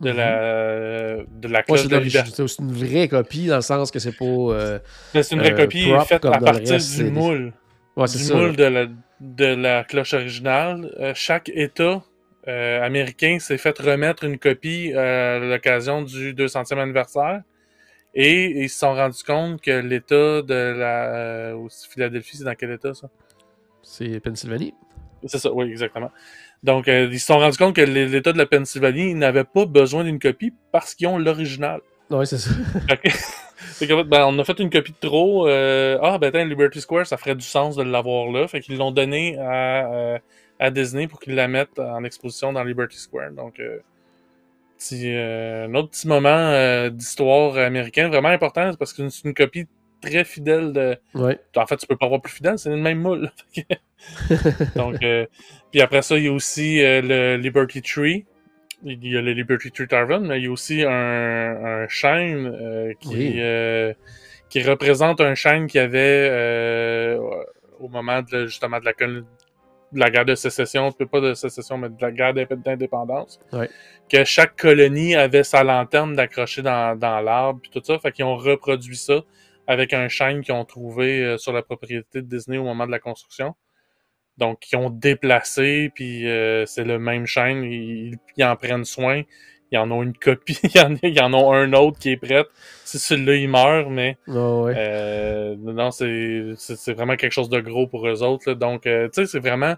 [0.00, 2.32] de la euh, de la cloche c'est de d'origine- liberté.
[2.36, 4.80] c'est aussi une vraie copie dans le sens que c'est pas.
[5.12, 7.52] C'est une vraie copie faite comme à partir du moule.
[7.96, 8.34] Ouais, c'est du ça.
[8.34, 8.86] moule de la,
[9.20, 10.94] de la cloche originale.
[10.98, 12.02] Euh, chaque État
[12.48, 17.42] euh, américain s'est fait remettre une copie euh, à l'occasion du 200e anniversaire.
[18.14, 21.54] Et ils se sont rendus compte que l'État de la...
[21.90, 23.08] Philadelphie, c'est dans quel État, ça?
[23.82, 24.74] C'est Pennsylvanie.
[25.26, 26.10] C'est ça, oui, exactement.
[26.62, 30.04] Donc, euh, ils se sont rendus compte que l'État de la Pennsylvanie n'avait pas besoin
[30.04, 31.80] d'une copie parce qu'ils ont l'original.
[32.10, 32.50] Ouais, c'est ça.
[33.78, 35.46] Fait que- ben, on a fait une copie de trop.
[35.48, 38.48] euh, ah, ben, attends, Liberty Square, ça ferait du sens de l'avoir là.
[38.48, 40.18] Fait qu'ils l'ont donné à, euh,
[40.58, 43.32] à Disney pour qu'ils la mettent en exposition dans Liberty Square.
[43.32, 43.78] Donc, euh,
[44.78, 49.66] petit, euh, un autre petit moment d'histoire américaine vraiment important parce que c'est une copie
[50.00, 50.96] très fidèle de.
[51.14, 51.38] Ouais.
[51.56, 53.30] En fait, tu peux pas avoir plus fidèle, c'est le même moule.
[54.76, 54.96] Donc,
[55.70, 58.24] puis après ça, il y a aussi le Liberty Tree.
[58.84, 62.46] Il y a le Liberty Tree Tavern, mais il y a aussi un, un chêne
[62.46, 63.34] euh, qui, Oui.
[63.38, 63.92] euh,
[64.48, 67.18] qui représente un chêne qui avait euh,
[67.80, 69.24] au moment de, justement de la, de
[69.94, 73.68] la guerre de sécession, pas de sécession, mais de la guerre d'indépendance, Ouais.
[74.10, 77.98] que chaque colonie avait sa lanterne d'accrocher dans, dans l'arbre, puis tout ça.
[77.98, 79.22] Fait qu'ils ont reproduit ça
[79.66, 82.92] avec un chêne qu'ils ont trouvé euh, sur la propriété de Disney au moment de
[82.92, 83.54] la construction.
[84.38, 89.22] Donc, ils ont déplacé, puis euh, c'est le même chêne, ils, ils en prennent soin.
[89.72, 92.10] Ils en ont une copie, il y en, a- ils en ont un autre qui
[92.10, 92.44] est prêt.
[92.84, 94.74] Si celui-là, il meurt, mais ouais.
[94.76, 98.48] euh, non, c'est c'est c'est vraiment quelque chose de gros pour eux autres.
[98.50, 98.54] là.
[98.54, 99.74] Donc, euh, tu sais, c'est vraiment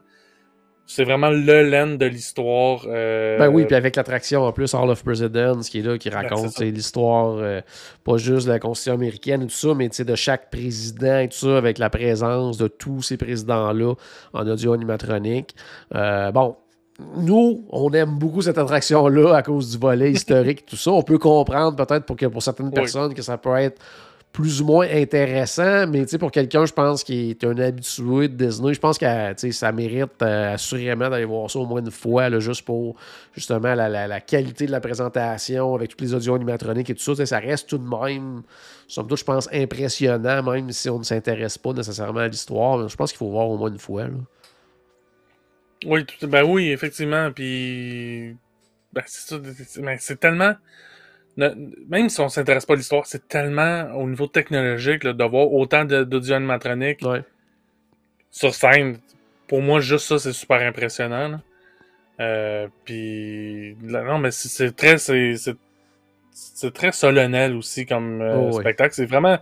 [0.90, 2.87] c'est vraiment le land de l'histoire.
[2.88, 6.09] euh, Ben oui, puis avec l'attraction en plus, Hall of Presidents, qui est là, qui
[6.09, 7.61] raconte l'histoire, euh,
[8.05, 11.37] pas juste de la Constitution américaine et tout ça, mais de chaque président et tout
[11.37, 13.94] ça, avec la présence de tous ces présidents-là
[14.33, 15.55] en audio animatronique.
[15.94, 16.57] Euh, bon.
[17.16, 20.90] Nous, on aime beaucoup cette attraction-là à cause du volet historique et tout ça.
[20.90, 23.81] On peut comprendre peut-être pour, que, pour certaines personnes que ça peut être
[24.32, 28.74] plus ou moins intéressant, mais pour quelqu'un, je pense, qui est un habitué de Disney,
[28.74, 29.06] je pense que
[29.50, 32.94] ça mérite euh, assurément d'aller voir ça au moins une fois, juste pour
[33.34, 37.26] justement la, qualité de la présentation avec tous les audios animatroniques et tout ça.
[37.26, 38.42] Ça reste tout de même,
[38.86, 42.88] somme toute, je pense, impressionnant, même si on ne s'intéresse pas nécessairement à l'histoire.
[42.88, 44.04] Je pense qu'il faut voir au moins une fois.
[44.04, 44.14] là.
[45.84, 47.30] Oui, ben oui, effectivement.
[47.32, 48.36] Puis,
[48.92, 49.02] ben
[49.78, 50.54] ben, c'est tellement.
[51.38, 55.53] Même si on s'intéresse pas à l'histoire, c'est tellement au niveau technologique là, de voir
[55.53, 57.22] autant de- d'audio animatronique Ouais.
[58.31, 58.98] sur scène.
[59.46, 61.40] Pour moi, juste ça, c'est super impressionnant.
[62.20, 68.92] Euh, puis, non, mais c'est- très, c'est très solennel aussi comme euh, Oh, spectacle.
[68.94, 69.38] C'est vraiment.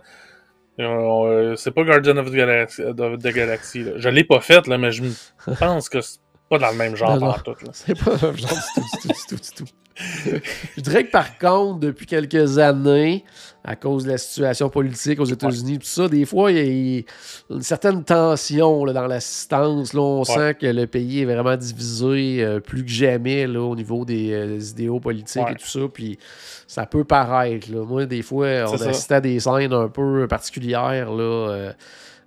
[0.79, 2.83] euh, c'est pas Guardian of the Galaxy.
[2.83, 3.91] of the Galaxy, là.
[3.95, 5.03] Je l'ai pas fait, là, mais je
[5.59, 7.35] pense que c'est pas dans le même genre là.
[7.73, 9.73] C'est pas le même genre tout, du tout, du tout, du tout.
[10.75, 13.23] Je dirais que par contre, depuis quelques années,
[13.63, 17.53] à cause de la situation politique aux États-Unis, tout ça, des fois, il y a-
[17.53, 19.93] une certaine tension là, dans l'assistance.
[19.93, 23.75] Là, on sent que le pays est vraiment divisé euh, plus que jamais là, au
[23.75, 25.51] niveau des, euh, des idéaux politiques Ouais.
[25.51, 25.81] et tout ça.
[25.93, 26.17] Puis
[26.67, 27.69] ça peut paraître.
[27.71, 27.83] Là.
[27.83, 31.11] Moi, des fois, on assistait à des scènes un peu particulières.
[31.11, 31.73] Là, euh,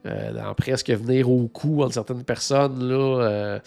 [0.06, 2.86] euh, dans presque venir au cou entre certaines personnes.
[2.86, 3.60] Là,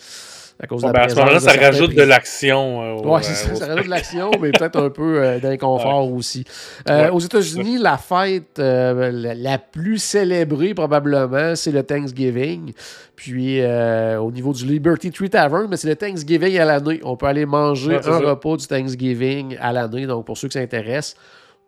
[0.63, 2.81] à cause de Ouais, la ben, à ce moment-là, présence de ça rajoute de l'action.
[2.83, 6.45] euh, c'est euh, ça, ça rajoute de l'action, mais peut-être un peu euh, d'inconfort aussi.
[6.89, 7.09] Euh, Ouais.
[7.09, 12.71] Aux États-Unis, la fête euh, la, plus célébrée, probablement, c'est le Thanksgiving.
[13.15, 16.99] Puis, euh, au niveau du Liberty Tree Tavern, mais c'est le Thanksgiving à l'année.
[17.03, 18.17] On peut aller manger un ça.
[18.19, 20.05] repas du Thanksgiving à l'année.
[20.05, 21.15] Donc, pour ceux qui s'intéressent,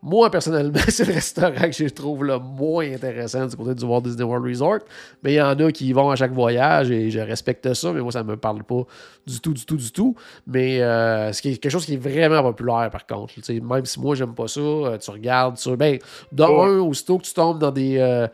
[0.06, 4.02] moi, personnellement, c'est le restaurant que je trouve le moins intéressant du côté du Walt
[4.02, 4.80] Disney World Resort.
[5.24, 7.92] Mais il y en a qui y vont à chaque voyage et je respecte ça,
[7.92, 8.84] mais moi, ça ne me parle pas
[9.26, 10.16] du tout, du tout, du tout.
[10.46, 13.34] Mais euh, c'est quelque chose qui est vraiment populaire, par contre.
[13.50, 15.76] Même si moi, j'aime pas ça, euh, tu regardes sur.
[15.76, 15.98] Ben,
[16.32, 16.70] d'un, Ouais.
[16.80, 17.98] aussitôt que tu tombes dans des.
[17.98, 18.28] euh,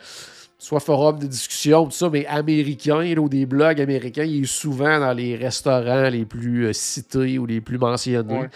[0.63, 4.45] soit forums de discussion, tout ça, mais américains, là, ou des blogs américains, il est
[4.45, 8.41] souvent dans les restaurants les plus euh, cités ou les plus mentionnés.
[8.41, 8.49] Ouais.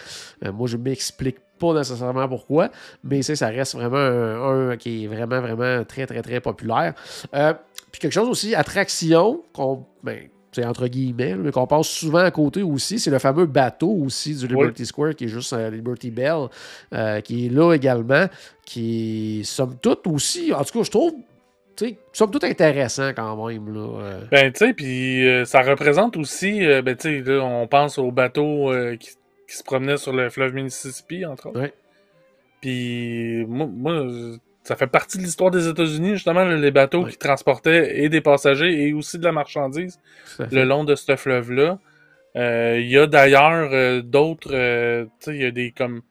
[0.45, 2.69] Euh, moi, je m'explique pas nécessairement pourquoi,
[3.03, 6.93] mais ça reste vraiment un, un qui est vraiment, vraiment très, très, très populaire.
[7.33, 7.53] Euh,
[7.91, 12.31] puis quelque chose aussi, attraction, qu'on, ben, c'est entre guillemets, mais qu'on passe souvent à
[12.31, 16.11] côté aussi, c'est le fameux bateau aussi du Liberty Square, qui est juste euh, Liberty
[16.11, 16.47] Bell,
[16.93, 18.27] euh, qui est là également,
[18.65, 21.13] qui somme toute aussi, en tout cas, je trouve,
[22.13, 23.73] somme toute intéressant quand même.
[23.73, 24.21] Là, euh.
[24.31, 28.95] Ben, tu sais, puis ça représente aussi, ben, tu sais, on pense aux bateaux euh,
[28.95, 29.09] qui,
[29.47, 31.59] qui se promenaient sur le fleuve Mississippi, entre autres.
[31.59, 31.73] Ouais.
[32.61, 34.05] Puis, moi, moi,
[34.63, 37.11] ça fait partie de l'histoire des États-Unis, justement, les bateaux Ouais.
[37.11, 39.99] qui transportaient et des passagers et aussi de la marchandise
[40.39, 41.77] le long de ce fleuve-là.
[42.35, 46.01] Euh, Il y a d'ailleurs euh, d'autres, euh, tu sais, il y a des comme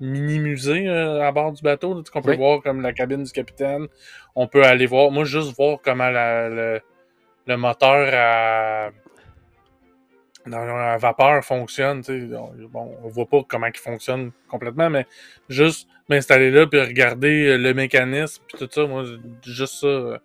[0.00, 2.36] mini-musées à bord du bateau, qu'on peut Oui.
[2.36, 3.86] voir comme la cabine du capitaine.
[4.34, 6.80] On peut aller voir, moi juste voir comment la- le,
[7.46, 8.90] le moteur à,
[10.46, 12.02] dans la vapeur fonctionne.
[12.02, 12.36] tu sais.
[12.36, 15.06] On, bon, on voit pas comment il fonctionne complètement, mais
[15.48, 19.04] juste m'installer là puis regarder euh, le mécanisme puis tout ça, moi
[19.44, 20.18] juste ça, euh,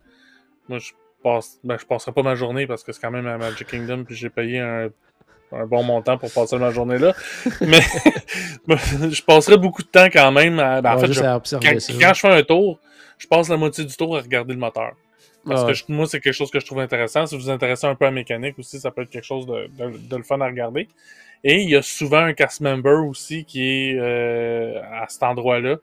[0.68, 0.92] moi je
[1.24, 4.04] passe, ben, je passerai pas ma journée parce que c'est quand même à Magic Kingdom
[4.04, 4.90] puis j'ai payé un,
[5.52, 7.14] un bon montant pour passer ma journée là,
[7.62, 7.80] mais
[8.68, 10.60] je passerai beaucoup de temps quand même.
[10.60, 11.60] À, ben, en Ouais, fait, je- ça.
[12.02, 12.80] quand je fais un tour,
[13.18, 14.94] je passe la moitié du tour à regarder le moteur.
[15.48, 17.26] Parce Ah que moi, c'est quelque chose que je trouve intéressant.
[17.26, 19.46] Si vous vous intéressez un peu à la mécanique aussi, ça peut être quelque chose
[19.46, 20.88] de, de, de le fun à regarder.
[21.44, 25.78] Et il y a souvent un cast member aussi qui est euh, à cet endroit-là,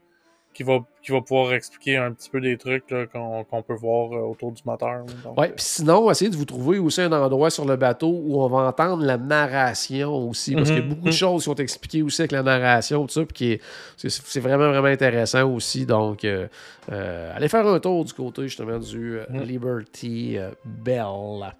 [0.54, 4.20] qui va, qui va pouvoir expliquer un petit peu des trucs qu'on peut voir euh,
[4.20, 5.04] autour du moteur.
[5.36, 8.48] Oui, puis sinon, essayez de vous trouver aussi un endroit sur le bateau où on
[8.48, 11.12] va entendre la narration aussi, parce qu'il y a mhm, beaucoup de mhm.
[11.12, 13.60] choses qui sont expliquées aussi avec la narration, tout ça, puis
[13.96, 15.84] c'est vraiment, vraiment intéressant aussi.
[15.84, 16.46] Donc, euh,
[16.92, 19.42] euh, allez faire un tour du côté justement du mhm.
[19.42, 21.52] Liberty Bell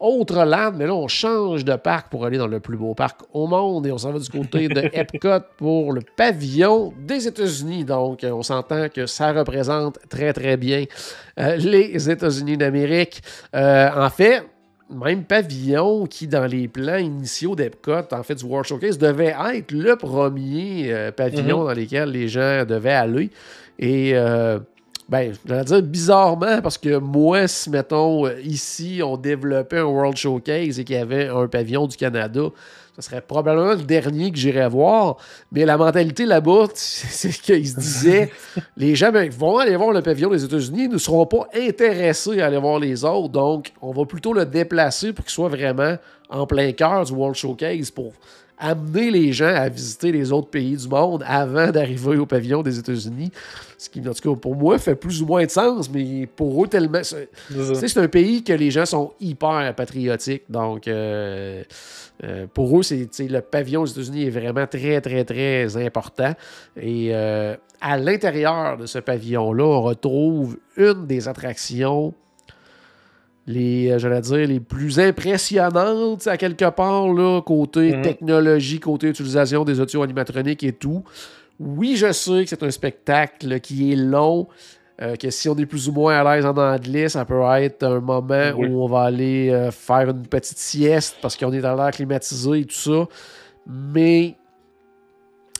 [0.00, 3.20] autre land, mais là, on change de parc pour aller dans le plus beau parc
[3.34, 7.84] au monde et on s'en va du côté de Epcot pour le pavillon des États-Unis.
[7.84, 10.84] Donc, on s'entend que ça représente très, très bien
[11.38, 13.22] euh, les États-Unis d'Amérique.
[13.54, 14.42] Euh, en fait,
[14.88, 19.70] même pavillon qui, dans les plans initiaux d'Epcot, en fait, du World Showcase, devait être
[19.70, 21.74] le premier euh, pavillon mm-hmm.
[21.74, 23.30] dans lequel les gens devaient aller.
[23.78, 24.14] Et
[25.10, 30.16] ben, je vais dire bizarrement, parce que moi, si, mettons, ici, on développait un World
[30.16, 32.42] Showcase et qu'il y avait un pavillon du Canada,
[32.94, 35.16] ce serait probablement le dernier que j'irais voir.
[35.50, 38.30] Mais la mentalité là-bas, c'est qu'ils se disaient
[38.76, 42.46] les gens ben, vont aller voir le pavillon des États-Unis, ne seront pas intéressés à
[42.46, 43.30] aller voir les autres.
[43.30, 45.96] Donc, on va plutôt le déplacer pour qu'il soit vraiment
[46.28, 48.12] en plein cœur du World Showcase pour
[48.60, 52.78] amener les gens à visiter les autres pays du monde avant d'arriver au pavillon des
[52.78, 53.32] États-Unis.
[53.78, 56.62] Ce qui, en tout cas, pour moi, fait plus ou moins de sens, mais pour
[56.62, 57.00] eux, tellement.
[57.02, 60.42] C'est un pays que les gens sont hyper patriotiques.
[60.50, 61.64] Donc, euh,
[62.22, 66.34] euh, pour eux, c'est le pavillon des États-Unis est vraiment très, très, très important.
[66.76, 72.12] Et euh, à l'intérieur de ce pavillon-là, on retrouve une des attractions
[73.46, 78.02] les, euh, dire, les plus impressionnantes à quelque part, là, côté mhm.
[78.02, 81.02] technologie, côté utilisation des audio animatroniques et tout.
[81.58, 84.46] Oui, je sais que c'est un spectacle qui est long,
[85.02, 87.82] euh, que si on est plus ou moins à l'aise en anglais, ça peut être
[87.82, 91.74] un moment où on va aller euh, faire une petite sieste parce qu'on est dans
[91.74, 93.08] l'air climatisé et tout ça.
[93.66, 94.36] Mais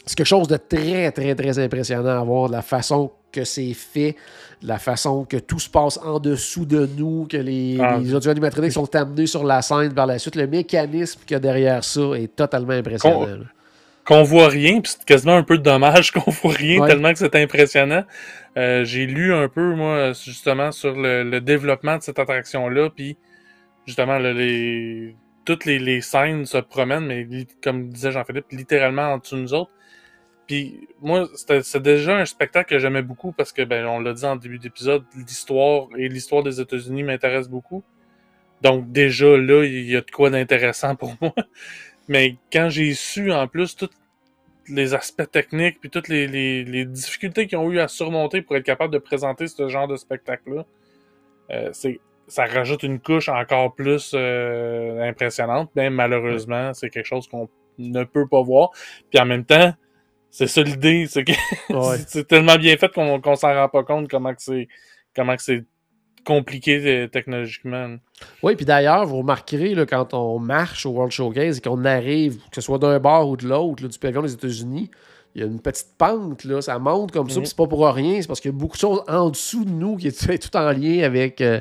[0.06, 3.74] c'est quelque chose de très, très, très impressionnant à voir, de la façon que c'est
[3.74, 4.16] fait,
[4.62, 7.98] la façon que tout se passe en dessous de nous, que les, ah.
[7.98, 10.36] audio animatroniques sont amenés sur la scène par la suite.
[10.36, 13.26] Le mécanisme qu'il y a derrière ça est totalement impressionnant.
[14.04, 17.34] Qu'on voit rien, puis c'est quasiment un peu dommage qu'on voit rien tellement que c'est
[17.36, 18.04] impressionnant.
[18.56, 23.16] Euh, j'ai lu un peu, moi, justement, sur le, développement de cette attraction-là, puis
[23.86, 25.14] justement, les,
[25.44, 27.26] toutes les, les, scènes se promènent, mais
[27.62, 29.70] comme disait Jean-Philippe, littéralement en dessous de nous autres.
[30.50, 31.28] Puis moi,
[31.62, 34.58] c'est déjà un spectacle que j'aimais beaucoup parce que, ben, on l'a dit en début
[34.58, 37.84] d'épisode, l'histoire et l'histoire des États-Unis m'intéresse beaucoup.
[38.60, 41.32] Donc déjà là, il y a de quoi d'intéressant pour moi.
[42.08, 43.90] Mais quand j'ai su en plus tous
[44.66, 48.64] les aspects techniques puis toutes les, les, difficultés qu'ils ont eu à surmonter pour être
[48.64, 50.66] capable de présenter ce genre de spectacle-là,
[51.52, 55.70] euh, c'est ça rajoute une couche encore plus euh, impressionnante.
[55.76, 58.70] Mais malheureusement, c'est quelque chose qu'on ne peut pas voir.
[59.12, 59.74] Puis en même temps,
[60.30, 61.32] c'est ça l'idée, c'est que
[62.06, 64.68] c'est tellement bien fait qu'on s'en rend pas compte comment que c'est
[65.14, 65.64] comment que c'est
[66.24, 67.96] compliqué euh, technologiquement.
[68.42, 72.38] Oui, puis d'ailleurs, vous remarquerez là, quand on marche au World Showcase et qu'on arrive,
[72.50, 74.90] que ce soit d'un bord ou de l'autre du pavillon des États-Unis,
[75.40, 77.86] il y a une petite pente, là, ça monte comme ça, puis c'est pas pour
[77.86, 80.38] rien, c'est parce qu'il y a beaucoup de choses en dessous de nous qui est
[80.38, 81.60] tout en lien avec euh,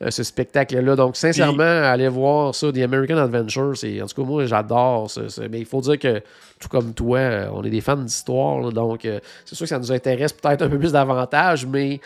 [0.00, 0.96] euh, ce spectacle-là.
[0.96, 5.20] Donc, sincèrement, aller voir ça, The American Adventure, c'est, en tout cas, moi, j'adore ça.
[5.50, 6.22] Mais il faut dire que,
[6.58, 9.06] tout comme toi, euh, on est des fans d'histoire, donc
[9.44, 12.00] c'est sûr que ça nous intéresse peut-être un peu plus davantage, mais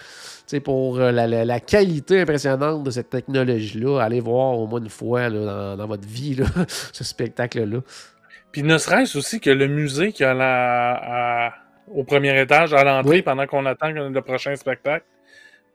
[0.64, 5.86] pour la, qualité impressionnante de cette technologie-là, allez voir au moins une fois dans, dans,
[5.86, 6.36] votre vie
[6.92, 7.78] ce spectacle-là.
[8.52, 11.54] Puis ne serait-ce aussi que le musée qui a la,
[11.88, 15.06] au premier étage, à l'entrée, pendant qu'on attend le prochain spectacle.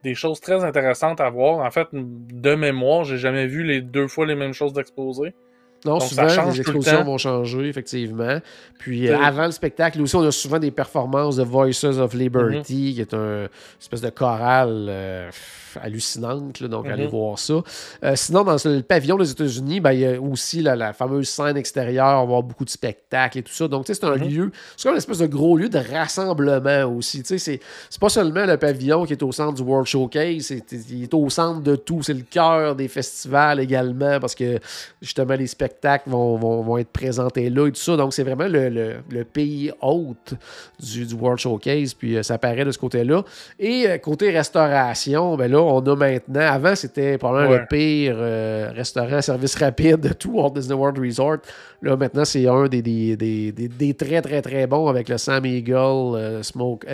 [0.04, 1.66] Des choses très intéressantes à voir.
[1.66, 5.34] En fait, de mémoire, j'ai jamais vu les deux fois les mêmes choses d'exposer.
[5.86, 8.40] Non, souvent, les expositions vont changer, effectivement.
[8.78, 12.92] Puis euh, avant le spectacle, aussi, on a souvent des performances de Voices of Liberty,
[12.92, 12.94] mm-hmm.
[12.96, 13.48] qui est un
[13.80, 15.30] espèce de chorale euh,
[15.82, 16.64] hallucinante.
[16.64, 17.10] donc, allez mm-hmm.
[17.10, 17.62] voir ça.
[18.04, 21.58] Euh, sinon, dans le pavillon des États-Unis, ben, il y a aussi la, fameuse scène
[21.58, 23.68] extérieure, on va avoir beaucoup de spectacles et tout ça.
[23.68, 24.30] Donc, c'est un mm-hmm.
[24.30, 27.24] lieu, c'est comme une espèce de gros lieu de rassemblement aussi.
[27.26, 27.60] C'est
[28.00, 30.52] pas seulement le pavillon qui est au centre du World Showcase,
[30.92, 32.02] il est au centre de tout.
[32.04, 34.60] C'est le cœur des festivals également, parce que
[35.02, 37.98] justement, les spectacles spectacles vont, vont, être présentés là et tout ça.
[37.98, 40.34] Donc, c'est vraiment le, pays hôte
[40.80, 41.94] du, du, World Showcase.
[41.94, 43.24] Puis, euh, ça paraît de ce côté-là.
[43.60, 48.72] Et euh, côté restauration, ben là, on a maintenant, avant, c'était probablement le pire euh,
[48.74, 51.38] restaurant service rapide de tout Walt Disney World Resort.
[51.82, 55.46] Là, maintenant, c'est un des, des, des, des, très, très, très bons avec le Sam
[55.46, 56.86] Eagle Smoke.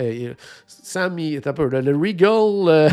[0.66, 2.92] Sam, un peu, le, Regal.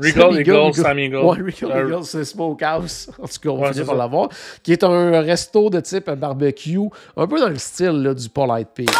[0.00, 1.16] Regal, Eagle, Sam Eagle.
[1.16, 3.10] Ouais, Regal, Eagle, c'est Smokehouse.
[3.20, 4.28] En tout cas, on va finir par l'avoir.
[4.62, 6.78] Qui est un un resto de type barbecue,
[7.16, 8.90] un peu dans le style du Polite Pig.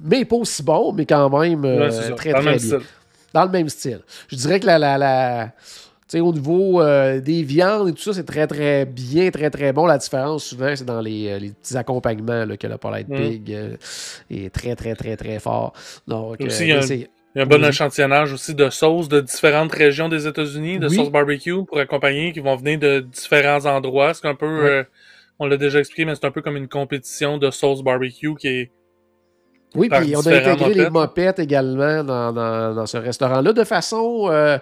[0.00, 2.58] mais pas aussi bon, mais quand même euh, Ouais, très, très bien.
[2.58, 2.80] style.
[3.34, 4.00] Dans le même style.
[4.28, 5.52] Je dirais que la,
[6.14, 9.84] au niveau euh, des viandes et tout ça, c'est très, très bien, très, très bon.
[9.86, 13.16] La différence, souvent, c'est dans les, euh, les petits accompagnements là, que le Polite Mm.
[13.16, 13.76] Pig euh,
[14.30, 15.72] est très, très, très, très fort.
[16.06, 17.68] Donc, Aussi, il y a mais un- c'est- Il y a un bon Oui.
[17.68, 20.96] échantillonnage aussi de sauces de différentes régions des États-Unis, de Oui.
[20.96, 24.12] sauces barbecue pour accompagner, qui vont venir de différents endroits.
[24.12, 24.82] C'est un peu, euh,
[25.38, 28.48] on l'a déjà expliqué, mais c'est un peu comme une compétition de sauces barbecue qui
[28.48, 28.70] est
[29.76, 30.92] Oui, puis on a intégré les mopettes.
[30.92, 34.26] mopettes également dans, dans- dans ce restaurant-là de façon.
[34.32, 34.58] euh,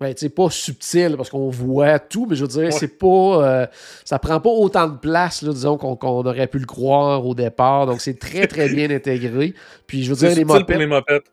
[0.00, 2.70] ben, pas subtile parce qu'on voit tout, mais je veux dire, Ouais.
[2.70, 3.06] c'est pas.
[3.06, 3.66] euh,
[4.06, 7.84] ça prend pas autant de place, là, disons, qu'on aurait pu le croire au départ.
[7.86, 9.52] Donc, c'est très, très bien intégré.
[9.86, 10.78] Puis, je veux dire, les subtil pour mopettes.
[10.78, 11.26] les mopettes.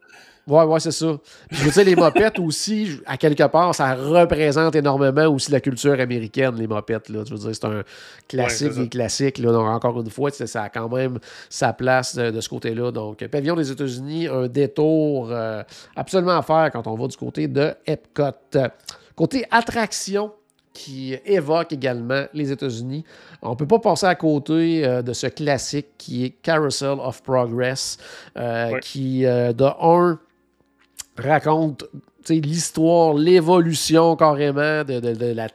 [0.47, 1.07] Ouais, ouais, c'est ça.
[1.49, 5.59] Puis, je veux dire, les mopettes aussi, à quelque part, ça représente énormément aussi la
[5.59, 7.09] culture américaine, les mopettes.
[7.09, 7.23] Là.
[7.27, 7.83] Je veux dire, c'est un
[8.29, 9.39] classique Ouais, des classiques.
[9.39, 9.51] Là.
[9.51, 12.91] Donc, encore une fois, ça a quand même sa place de, de ce côté-là.
[12.91, 15.63] Donc, Pavillon des États-Unis, un détour euh,
[15.95, 18.31] absolument à faire quand on va du côté de Epcot.
[19.15, 20.31] Côté attraction,
[20.73, 23.03] qui évoque également les États-Unis.
[23.41, 27.23] On ne peut pas passer à côté euh, de ce classique qui est Carousel of
[27.23, 27.97] Progress,
[28.37, 28.79] euh, Ouais.
[28.81, 30.19] qui, euh, de un,
[31.17, 31.85] raconte
[32.29, 35.47] l'histoire, l'évolution carrément de, de- de la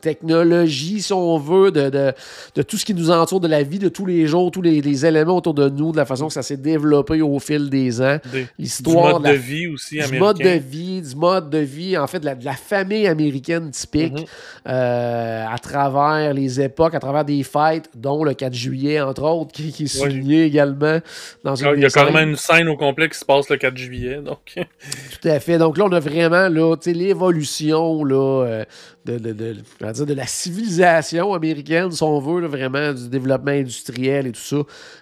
[0.00, 2.12] technologie, si on veut, de, de-
[2.54, 4.80] de tout ce qui nous entoure de la vie de tous les jours, tous les,
[4.80, 8.00] les éléments autour de nous, de la façon que ça s'est développé au fil des
[8.00, 8.18] ans.
[8.32, 10.24] Des- du L'histoire mode de la de vie aussi du américain.
[10.24, 14.24] mode de vie, du mode de vie, en fait, de la, famille américaine typique Mhm.
[14.68, 19.52] euh, à travers les époques, à travers des fêtes, dont le 4 juillet, entre autres,
[19.52, 20.10] qui, qui est Ouais.
[20.10, 20.98] souligné également
[21.44, 22.28] dans une Il y a carrément scènes.
[22.30, 24.20] une scène au complet qui se passe le 4 juillet.
[24.24, 24.54] Donc,
[25.20, 25.58] Tout à fait.
[25.58, 28.64] Donc là, on a vraiment là, l'évolution là, euh,
[29.04, 29.52] de, de, de-
[29.92, 34.40] dire, de la civilisation américaine, si on veut, là, vraiment du développement industriel et tout
[34.40, 34.56] ça,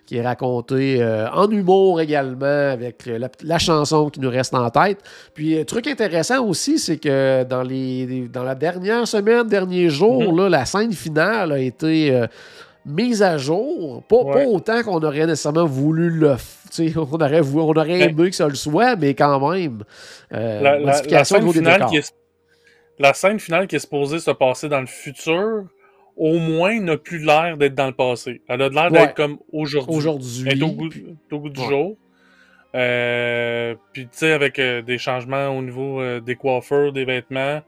[0.07, 4.55] qui est raconté euh, en humour également, avec euh, la, la chanson qui nous reste
[4.55, 4.99] en tête.
[5.35, 10.23] Puis, euh, truc intéressant aussi, c'est que dans, les, dans la dernière semaine, dernier jour,
[10.33, 10.39] Mhm.
[10.39, 12.15] là, la scène finale a été.
[12.15, 12.27] euh,
[12.89, 14.45] mise à jour, pas, Ouais.
[14.45, 16.37] pas autant qu'on aurait nécessairement voulu le
[16.97, 19.83] on aurait, on aurait Ben, aimé que ça le soit, mais quand même.
[20.33, 22.13] euh, la, la- scène finale qui est,
[22.99, 25.65] la scène finale qui est supposée se passer dans le futur,
[26.17, 28.41] au moins n'a plus l'air d'être dans le passé.
[28.49, 29.01] Elle a l'air Ouais.
[29.01, 29.95] d'être comme aujourd'hui.
[29.97, 30.45] Aujourd'hui.
[30.47, 30.89] Elle est au goût,
[31.33, 31.67] au goût du Ouais.
[31.69, 31.97] jour.
[32.75, 37.63] Euh, puis tu sais, avec euh, des changements au niveau euh, des coiffeurs, des vêtements.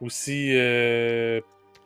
[0.00, 0.52] Aussi,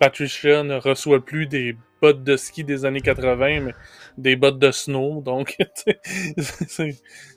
[0.00, 3.74] Patricia ne reçoit plus des bottes de ski des années 80, mais
[4.16, 5.20] des bottes de snow.
[5.22, 5.56] Donc,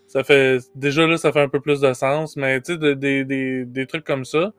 [0.08, 2.36] ça fait déjà là, ça fait un peu plus de sens.
[2.38, 4.54] Mais tu sais, de- des, des, des trucs comme ça.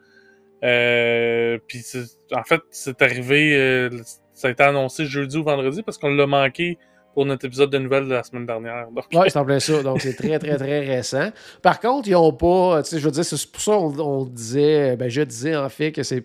[0.64, 1.84] Euh, puis
[2.32, 3.90] en fait, c'est arrivé, euh,
[4.32, 6.78] ça a été annoncé jeudi ou vendredi parce qu'on l'a manqué
[7.14, 8.86] pour notre épisode de nouvelles de la semaine dernière.
[9.12, 9.82] Oui, c'est en plein ça.
[9.82, 11.30] Donc, c'est très, très, très récent.
[11.60, 12.82] Par contre, ils n'ont pas.
[12.82, 14.96] Tu sais, je veux dire, c'est pour ça qu'on on disait.
[14.96, 16.24] Ben, je disais en fait que c'est.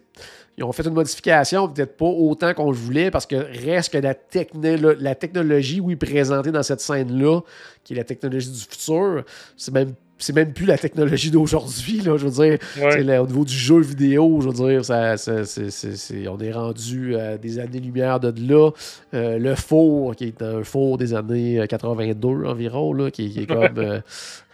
[0.58, 4.00] Ils ont fait une modification, peut-être pas autant qu'on le voulait, parce que reste que
[4.00, 7.42] la, techno- la technologie, oui, présentée dans cette scène-là,
[7.84, 9.24] qui est la technologie du futur,
[9.56, 9.94] c'est même.
[10.20, 12.58] C'est même plus la technologie d'aujourd'hui, là, je veux dire.
[12.82, 12.92] ouais.
[12.92, 16.28] C'est là, au niveau du jeu vidéo, je veux dire, ça, ça- c'est- c'est- c'est-
[16.28, 18.72] on est rendu à des années-lumière de là.
[19.14, 23.42] Euh, le four, qui est un four des années euh, 82 environ, là, qui, qui
[23.42, 24.02] est comme euh,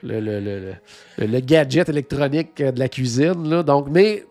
[0.03, 3.49] le, le- le- le- gadget électronique euh, de la cuisine.
[3.49, 3.63] Là.
[3.63, 4.25] Donc, mais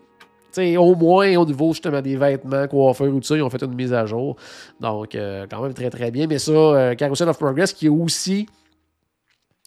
[0.77, 3.75] au moins au niveau justement des vêtements, coiffeurs ou tout ça, ils ont fait une
[3.75, 4.37] mise à jour.
[4.81, 6.27] Donc, euh, quand même très très bien.
[6.27, 8.47] Mais ça, euh, Carousel of Progress, qui est aussi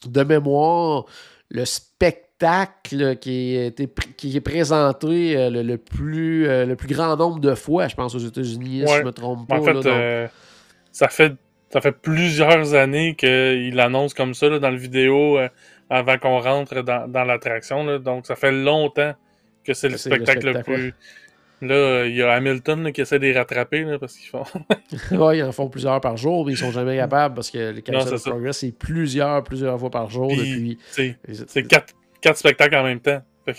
[0.08, 1.06] de mémoire
[1.56, 7.56] le spectacle qui, est présenté euh, le, le plus, euh, le plus grand nombre de
[7.56, 9.60] fois, je pense, aux États-Unis, si je ne me trompe pas.
[9.60, 10.28] En fait, là, donc- euh,
[10.92, 11.34] ça fait
[11.72, 15.50] ça fait plusieurs années qu'il annonce comme ça là, dans le vidéo euh,
[15.90, 18.00] avant qu'on rentre dans, dans l'attraction.
[18.00, 19.14] Donc, ça fait longtemps
[19.64, 20.94] que c'est le le spectacle le, plus.
[21.68, 24.30] Là, euh, il y a Hamilton là, qui essaie de les rattraper là, parce qu'ils
[24.30, 24.44] font.
[25.12, 28.18] Ouais, ils en font plusieurs par jour, mais ils sont jamais capables parce que le
[28.18, 28.30] ça.
[28.30, 31.16] Progress, c'est plusieurs, plusieurs fois par jour Puis, depuis.
[31.48, 33.22] c'est quatre, quatre spectacles en même temps.
[33.46, 33.54] Que-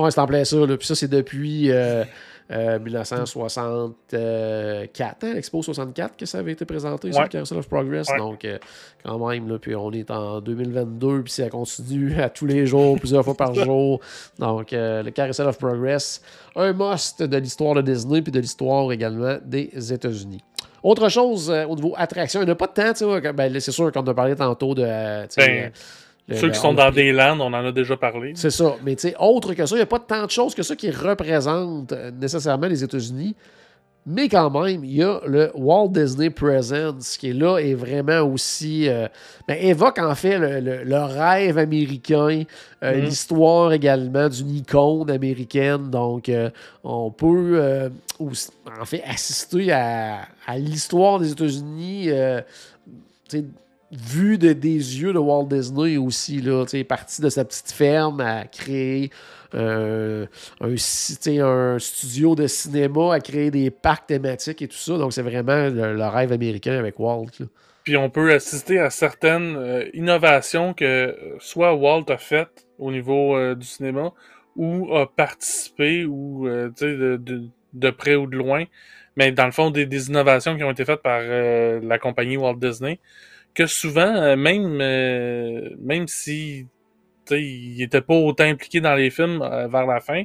[0.00, 0.56] Ouais, c'est en plein ça.
[0.56, 0.76] là.
[0.76, 2.04] Puis ça, c'est depuis euh,
[2.50, 8.08] euh, 1964, hein, l'Expo 64, que ça avait été présenté sur le Carousel of Progress.
[8.08, 8.18] Ouais.
[8.18, 8.58] Donc, euh,
[9.04, 12.98] quand même, là, puis on est en 2022, puis ça continue à tous les jours,
[12.98, 14.00] plusieurs fois par jour.
[14.38, 16.22] Donc, euh, le Carousel of Progress,
[16.54, 20.42] un must de l'histoire de Disney, puis de l'histoire également des États-Unis.
[20.82, 23.58] Autre chose euh, au niveau attraction, il n'y en a pas de temps, tu ben,
[23.58, 25.26] c'est sûr qu'on a parlé tantôt de...
[26.28, 28.32] le- Ceux le qui sont dans des landes, on en a déjà parlé.
[28.34, 28.76] c'est ça.
[28.84, 30.74] Mais tu sais, autre que ça, il n'y a pas tant de choses que ça
[30.74, 33.34] qui représentent euh, nécessairement les États-Unis.
[34.08, 38.20] Mais quand même, il y a le Walt Disney Presents qui est là et vraiment
[38.20, 39.08] aussi euh,
[39.48, 42.44] ben, évoque en fait le, rêve américain,
[42.84, 43.00] euh, mm-hmm.
[43.00, 45.90] l'histoire également d'une icône américaine.
[45.90, 46.50] Donc, euh,
[46.84, 52.10] on peut en fait assister à, l'histoire des États-Unis
[53.96, 58.44] vu de, des yeux de Walt Disney aussi, là, parti de sa petite ferme à
[58.44, 59.10] créer
[59.54, 60.26] euh,
[60.60, 64.98] un, studio de cinéma, à créer des parcs thématiques et tout ça.
[64.98, 67.26] Donc, c'est vraiment le, rêve américain avec Walt.
[67.84, 72.90] Puis on peut assister à certaines euh, innovations que euh, soit Walt a faites au
[72.90, 74.12] niveau du cinéma
[74.56, 78.64] ou a participé ou de, près ou de loin.
[79.16, 82.98] Mais dans le fond, des innovations qui ont été faites par la compagnie Walt Disney
[83.56, 86.68] que souvent, euh, même, euh, même si
[87.30, 90.24] il était pas autant impliqué dans les films euh, vers la fin,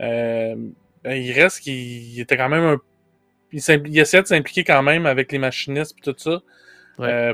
[0.00, 0.74] ben,
[1.04, 2.80] il reste qu'il était quand même un.
[3.52, 6.40] Il, il essayait de s'impliquer quand même avec les machinistes et tout ça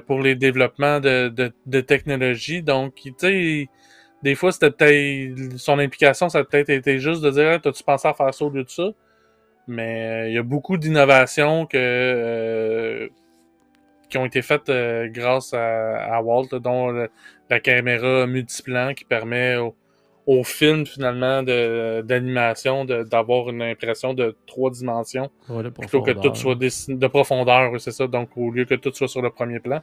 [0.06, 2.62] pour les développements de, de, de technologie.
[2.62, 3.68] Donc, tu sais,
[4.22, 5.58] des fois, c'était peut-être.
[5.58, 8.50] Son implication, ça a peut-être été juste de dire T'as-tu pensé à faire ça au
[8.50, 8.90] lieu de ça?
[9.68, 13.10] Mais il y a beaucoup d'innovations que
[14.10, 17.08] qui ont été faites euh, grâce à, Walt, dont
[17.48, 19.74] la caméra multiplan qui permet au,
[20.44, 25.28] film finalement d'animation d'avoir une impression de trois dimensions
[25.74, 28.06] plutôt que tout soit de profondeur, c'est ça.
[28.06, 29.82] Donc au lieu que tout soit sur le premier plan,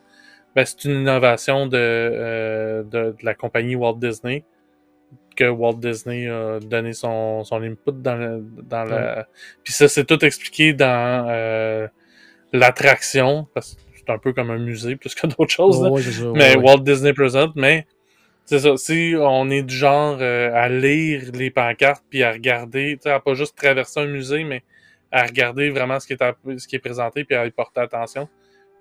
[0.55, 4.45] ben, c'est une innovation de, euh, de, la compagnie Walt Disney
[5.35, 9.27] que Walt Disney a donné son, son input dans, dans la.
[9.63, 11.87] Puis ça, c'est tout expliqué dans euh,
[12.51, 15.81] l'attraction, parce que c'est un peu comme un musée plus que d'autres choses.
[16.33, 17.85] mais Walt Disney Present, mais
[18.45, 18.77] c'est ça.
[18.77, 23.11] Si on est du genre euh, à lire les pancartes puis à regarder, tu sais,
[23.11, 24.63] à pas juste traverser un musée, mais
[25.11, 28.27] à regarder vraiment ce qui est, ce qui est présenté puis à y porter attention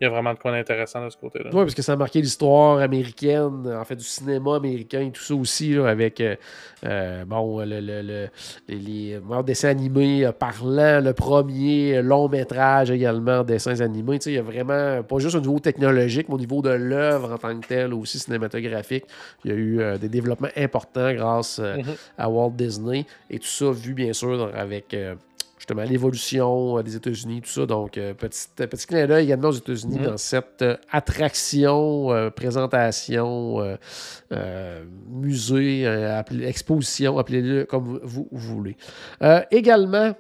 [0.01, 1.51] il y a vraiment de quoi d'intéressant de ce côté-là.
[1.53, 5.22] Oui, parce que ça a marqué l'histoire américaine, en fait, du cinéma américain et tout
[5.22, 6.36] ça aussi, avec, euh,
[6.84, 8.28] euh, bon, le, le,
[8.68, 14.18] les, dessins animés parlant, le premier long métrage également, dessins animés.
[14.26, 17.38] Il y a vraiment, pas juste au niveau technologique, mais au niveau de l'œuvre en
[17.38, 19.05] tant que telle, aussi cinématographique.
[19.44, 21.97] Il y a eu euh, des développements importants grâce mm-hmm.
[22.18, 24.94] à Walt Disney et tout ça vu, bien sûr, avec
[25.67, 27.67] justement l'évolution euh, des États-Unis, tout ça.
[27.67, 30.05] Donc, euh, petit, petit clin d'œil également aux États-Unis mm-hmm.
[30.05, 33.77] dans cette euh, attraction, présentation,
[35.11, 35.85] musée,
[36.43, 38.77] exposition, appelez-le comme vous, voulez.
[39.51, 40.12] également,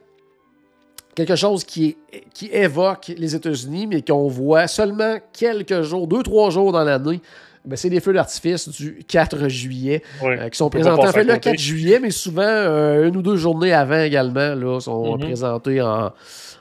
[1.14, 1.96] quelque chose qui,
[2.34, 7.20] qui évoque les États-Unis, mais qu'on voit seulement quelques jours, deux, trois jours dans l'année.
[7.66, 11.36] Ben, c'est les feux d'artifice du 4 juillet euh, qui sont présentés en fait le
[11.36, 15.20] 4 juillet, mais souvent euh, une ou deux journées avant également là, sont mm-hmm.
[15.20, 16.12] présentés en,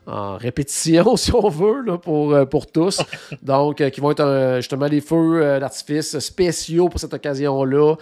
[0.08, 3.02] répétition, si on veut, là, pour, euh, pour tous.
[3.42, 7.96] Donc, qui vont être justement des feux d'artifice spéciaux pour cette occasion-là.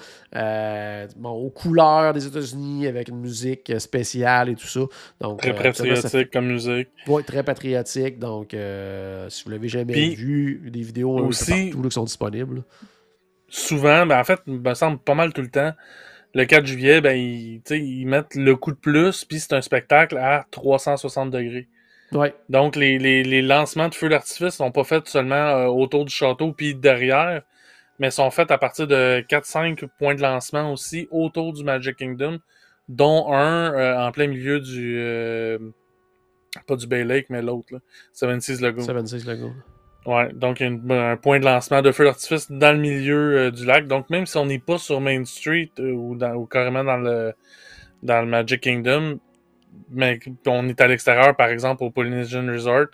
[1.16, 4.82] bon, aux couleurs des États-Unis, avec une musique spéciale et tout ça.
[5.22, 6.90] Donc, très patriotique comme musique.
[7.08, 8.20] Oui, très patriotique.
[8.20, 8.54] Donc,
[9.30, 12.64] si vous l'avez jamais vu, des vidéos aussi, partout, qui sont disponibles
[13.54, 15.74] souvent, ben en fait, il me semble pas mal tout le temps,
[16.34, 20.18] le 4 juillet, ben ils, ils mettent le coup de plus, puis c'est un spectacle
[20.18, 21.68] à 360 degrés.
[22.12, 22.34] Ouais.
[22.50, 26.14] Donc les, les, les lancements de feux d'artifice sont pas faits seulement euh, autour du
[26.14, 27.44] château puis derrière,
[28.00, 32.40] mais sont faits à partir de 4-5 points de lancement aussi autour du Magic Kingdom,
[32.90, 35.60] dont un euh, en plein milieu du euh,
[36.68, 37.82] pas du Bay Lake, mais l'autre,
[38.14, 38.84] 76 Lagoon.
[38.84, 39.54] 76 Lagoon.
[40.06, 43.38] Ouais, donc il y a un point de lancement de feu d'artifice dans le milieu
[43.38, 43.88] euh, du lac.
[43.88, 46.98] Donc même si on n'est pas sur Main Street euh, ou, dans, ou carrément dans
[46.98, 47.34] le
[48.02, 49.20] dans le Magic Kingdom,
[49.90, 52.88] mais on est à l'extérieur, par exemple au Polynesian Resort,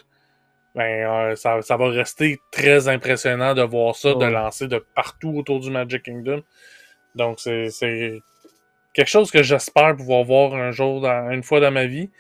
[0.76, 5.30] ben euh, ça, ça, va rester très impressionnant de voir ça, de lancer de partout
[5.30, 6.44] autour du Magic Kingdom.
[7.16, 8.20] Donc c'est
[8.94, 12.12] quelque chose que j'espère pouvoir voir un jour, dans, une fois dans ma vie.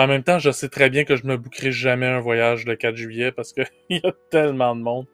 [0.00, 2.64] Mais en même temps, je sais très bien que je me bouquerai jamais un voyage
[2.64, 5.04] le 4 juillet parce qu'il y a tellement de monde.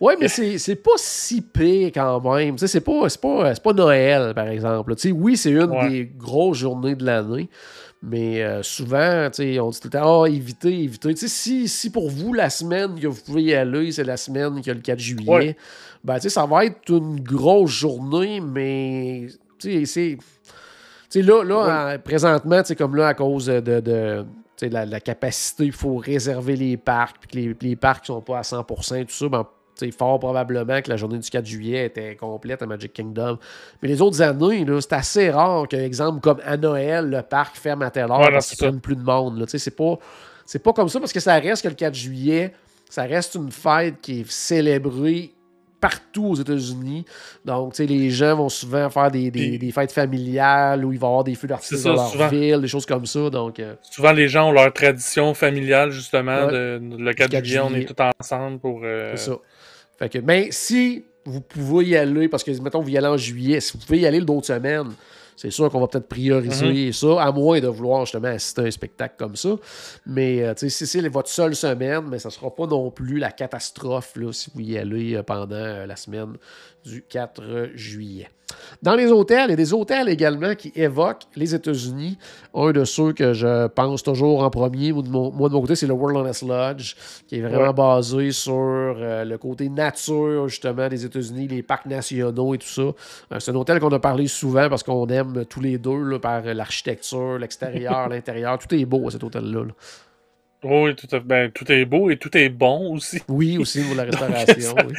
[0.00, 2.56] Oui, mais c'est pas si pire quand même.
[2.56, 4.94] C'est pas, pas, pas Noël, par exemple.
[5.14, 7.48] oui, c'est une des grosses journées de l'année.
[8.02, 11.16] Mais euh, souvent, on dit tout le temps, ah, évitez, évitez.
[11.16, 14.70] Si, si pour vous, la semaine que vous pouvez y aller, c'est la semaine qui
[14.70, 15.56] a le 4 juillet,
[16.04, 19.26] ben, ça va être une grosse journée, mais
[19.58, 20.18] c'est
[21.14, 24.24] là, là présentement, comme là, à cause de,
[24.62, 28.38] la, capacité, il faut réserver les parcs, puis que les, les parcs ne sont pas
[28.38, 29.46] à 100%, tout ça, ben,
[29.96, 33.38] fort probablement que la journée du 4 juillet était complète à Magic Kingdom.
[33.82, 37.82] Mais les autres années, c'est assez rare qu'un exemple comme à Noël, le parc ferme
[37.82, 39.44] à telle heure parce qu'il plus de monde.
[39.48, 39.98] C'est pas
[40.44, 42.52] c'est pas comme ça parce que ça reste que le 4 juillet,
[42.88, 45.32] ça reste une fête qui est célébrée
[45.80, 47.04] partout aux États-Unis.
[47.44, 50.92] Donc, tu sais, les gens vont souvent faire des, des, Puis- des fêtes familiales où
[50.92, 52.28] ils vont avoir des feux d'artifice dans leur souvent.
[52.28, 53.28] ville, des choses comme ça.
[53.30, 56.46] Donc, euh, Souvent, les gens ont leur tradition familiale, justement.
[56.46, 56.52] Ouais.
[56.52, 58.80] De, le 4 4 juillet, on est tous ensemble pour.
[58.84, 59.36] euh, c'est ça.
[59.98, 63.16] Fait que, mais si vous pouvez y aller, parce que, mettons, vous y allez en
[63.16, 64.92] juillet, si vous pouvez y aller d'autres semaines,
[65.36, 68.70] c'est sûr qu'on va peut-être prioriser ça, à moins de vouloir justement assister à un
[68.70, 69.50] spectacle comme ça.
[70.06, 73.18] Mais euh, tu sais, si c'est votre seule semaine, mais ça sera pas non plus
[73.18, 76.36] la catastrophe là, si vous y allez euh, pendant euh, la semaine
[76.86, 78.28] du 4 juillet.
[78.80, 82.16] Dans les hôtels, il y a des hôtels également qui évoquent les États-Unis.
[82.54, 85.60] Un de ceux que je pense toujours en premier, moi de mon, moi, de mon
[85.62, 86.94] côté, c'est le Wilderness Lodge,
[87.26, 87.72] qui est vraiment Ouais.
[87.72, 92.82] basé sur euh, le côté nature, justement, des États-Unis, les parcs nationaux et tout ça.
[92.82, 92.92] Euh,
[93.40, 96.42] c'est un hôtel qu'on a parlé souvent parce qu'on aime tous les deux là, par
[96.42, 98.58] l'architecture, l'extérieur, l'intérieur.
[98.58, 99.64] Tout est beau à cet hôtel-là.
[99.64, 99.72] là.
[100.68, 103.22] Oui, tout, à- ben, tout est beau et tout est bon aussi.
[103.28, 104.76] Oui, aussi pour la restauration.
[104.76, 104.94] ça- oui.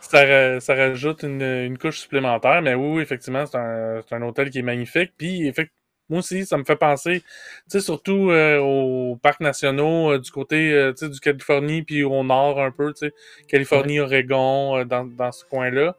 [0.00, 4.22] Ça, ra- ça rajoute une, une couche supplémentaire, mais oui, oui, effectivement, c'est un, un
[4.22, 5.12] hôtel qui est magnifique.
[5.16, 5.72] Puis, effect-
[6.10, 7.26] moi aussi, ça me fait penser, tu
[7.68, 12.02] sais, surtout euh, aux parcs nationaux euh, du côté, euh, tu sais, du Californie, puis
[12.02, 13.14] au nord un peu, tu sais,
[13.48, 15.96] Californie, Oregon, euh, dans, dans ce coin-là.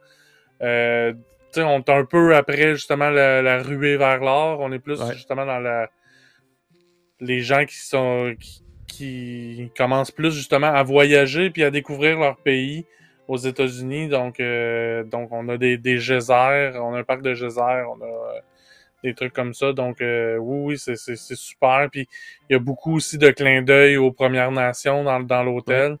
[0.60, 1.16] Tu
[1.60, 4.60] sais, on est un peu après, justement, la, la ruée vers l'or.
[4.60, 5.12] On est plus, Ouais.
[5.14, 5.88] justement, dans la...
[7.20, 8.34] Les gens qui sont...
[8.38, 8.63] Qui,
[8.96, 12.84] qui commencent plus, justement, à voyager puis à découvrir leur pays
[13.26, 14.08] aux États-Unis.
[14.08, 18.00] Donc, euh, donc on a des, des geysers, on a un parc de geysers, on
[18.00, 18.40] a euh,
[19.02, 19.72] des trucs comme ça.
[19.72, 21.88] Donc, euh, oui, oui, c'est, c'est, c'est super.
[21.90, 22.06] Puis,
[22.48, 25.96] il y a beaucoup aussi de clins d'œil aux Premières Nations dans, dans l'hôtel.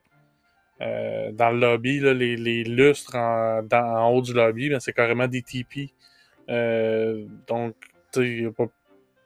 [0.80, 4.92] Dans le lobby, là, les, les lustres en, dans- en haut du lobby, ben, c'est
[4.92, 5.94] carrément des tipis.
[7.46, 7.74] Donc,
[8.12, 8.66] tu sais, il y a pas...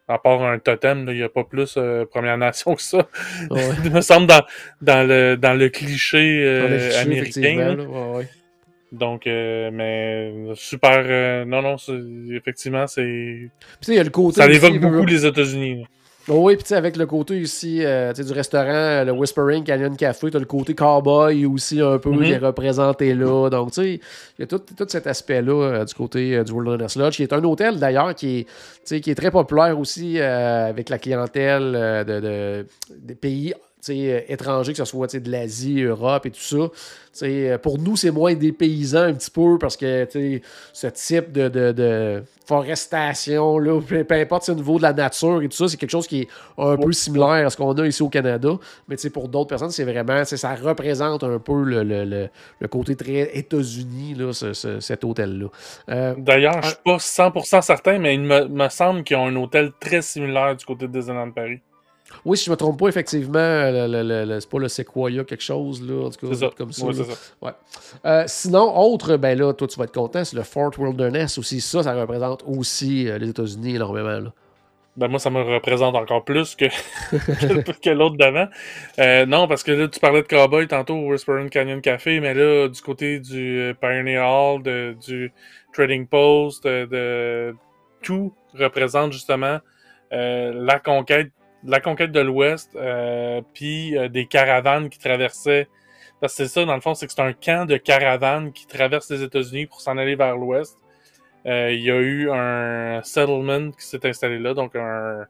[0.08, 3.06] À part un totem, il n'y a pas plus euh, Première Nation que ça.
[3.50, 3.60] Ouais.
[3.84, 4.42] Il me semble dans,
[4.80, 7.76] dans, le, dans le cliché euh, Dans le cliché, américain.
[7.76, 7.84] là.
[7.84, 8.28] Ouais, ouais.
[8.90, 11.02] Donc, euh, mais super.
[11.04, 11.92] euh, non, non, c'est-
[12.34, 13.50] effectivement, c'est.
[13.86, 14.40] Il y a le côté.
[14.40, 15.84] Ça évoque beaucoup les États-Unis.
[16.30, 19.12] Oh oui, puis tu sais, avec le côté ici euh, tu sais, du restaurant, le
[19.12, 23.48] Whispering Canyon Café, tu as le côté cowboy aussi un peu qui est représenté là.
[23.48, 26.52] Donc, tu sais, il y a tout, tout cet aspect-là euh, du côté euh, du
[26.52, 28.46] Wilderness Lodge, qui est un hôtel d'ailleurs qui
[28.90, 32.66] est, qui est très populaire aussi euh, avec la clientèle euh, de, de-
[32.98, 33.54] des pays
[33.88, 36.70] étrangers, que ce soit de l'Asie, Europe et tout ça.
[37.22, 40.06] Euh, pour nous, c'est moins des paysans un petit peu parce que
[40.72, 45.42] ce type de, de, de forestation, là, peu, peu importe au niveau de la nature
[45.42, 47.86] et tout ça, c'est quelque chose qui est un peu similaire à ce qu'on a
[47.86, 48.50] ici au Canada.
[48.88, 52.28] Mais pour d'autres personnes, c'est vraiment, ça représente un peu le, le, le,
[52.60, 55.46] le côté très États-Unis, là, ce- ce- cet hôtel-là.
[55.90, 59.36] Euh, D'ailleurs, je suis pas 100% certain, mais il me, me semble qu'ils ont un
[59.36, 61.60] hôtel très similaire du côté de Disneyland Paris.
[62.24, 63.38] Oui, si je ne me trompe pas, effectivement,
[64.40, 66.50] c'est pas le Sequoia quelque chose, là, en tout cas, C'est ça.
[66.56, 66.86] comme ça.
[66.86, 66.92] Là.
[66.94, 67.02] ça.
[67.42, 67.52] Ouais.
[68.06, 71.60] Euh, sinon, autre, ben là, toi, tu vas être content, c'est le Fort Wilderness aussi.
[71.60, 74.20] Ça, ça représente aussi euh, les États-Unis énormément.
[74.20, 74.32] Là.
[74.96, 76.64] Ben moi, ça me représente encore plus que,
[77.90, 78.48] l'autre d'avant.
[78.98, 82.34] Euh, non, parce que là, tu parlais de Cowboy tantôt au Whispering Canyon Café, mais
[82.34, 85.32] là, du côté du Pioneer Hall, de- du
[85.72, 87.54] Trading Post, de, de-
[88.02, 89.58] tout représente justement
[90.10, 91.30] la conquête
[91.64, 95.68] la conquête de l'Ouest, euh, puis euh, des caravanes qui traversaient.
[96.20, 98.66] Parce que c'est ça, dans le fond, c'est que c'est un camp de caravanes qui
[98.66, 100.76] traverse les États-Unis pour s'en aller vers l'Ouest.
[101.46, 105.26] Euh, il y a eu un settlement qui s'est installé là, donc un,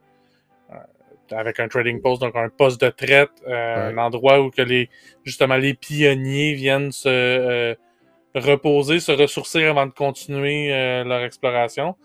[1.31, 3.93] avec un trading post, donc un poste de traite, euh, Ouais.
[3.95, 4.89] un endroit où que les
[5.25, 7.75] justement les pionniers viennent se euh,
[8.35, 11.97] reposer, se ressourcer avant de continuer euh, leur exploration.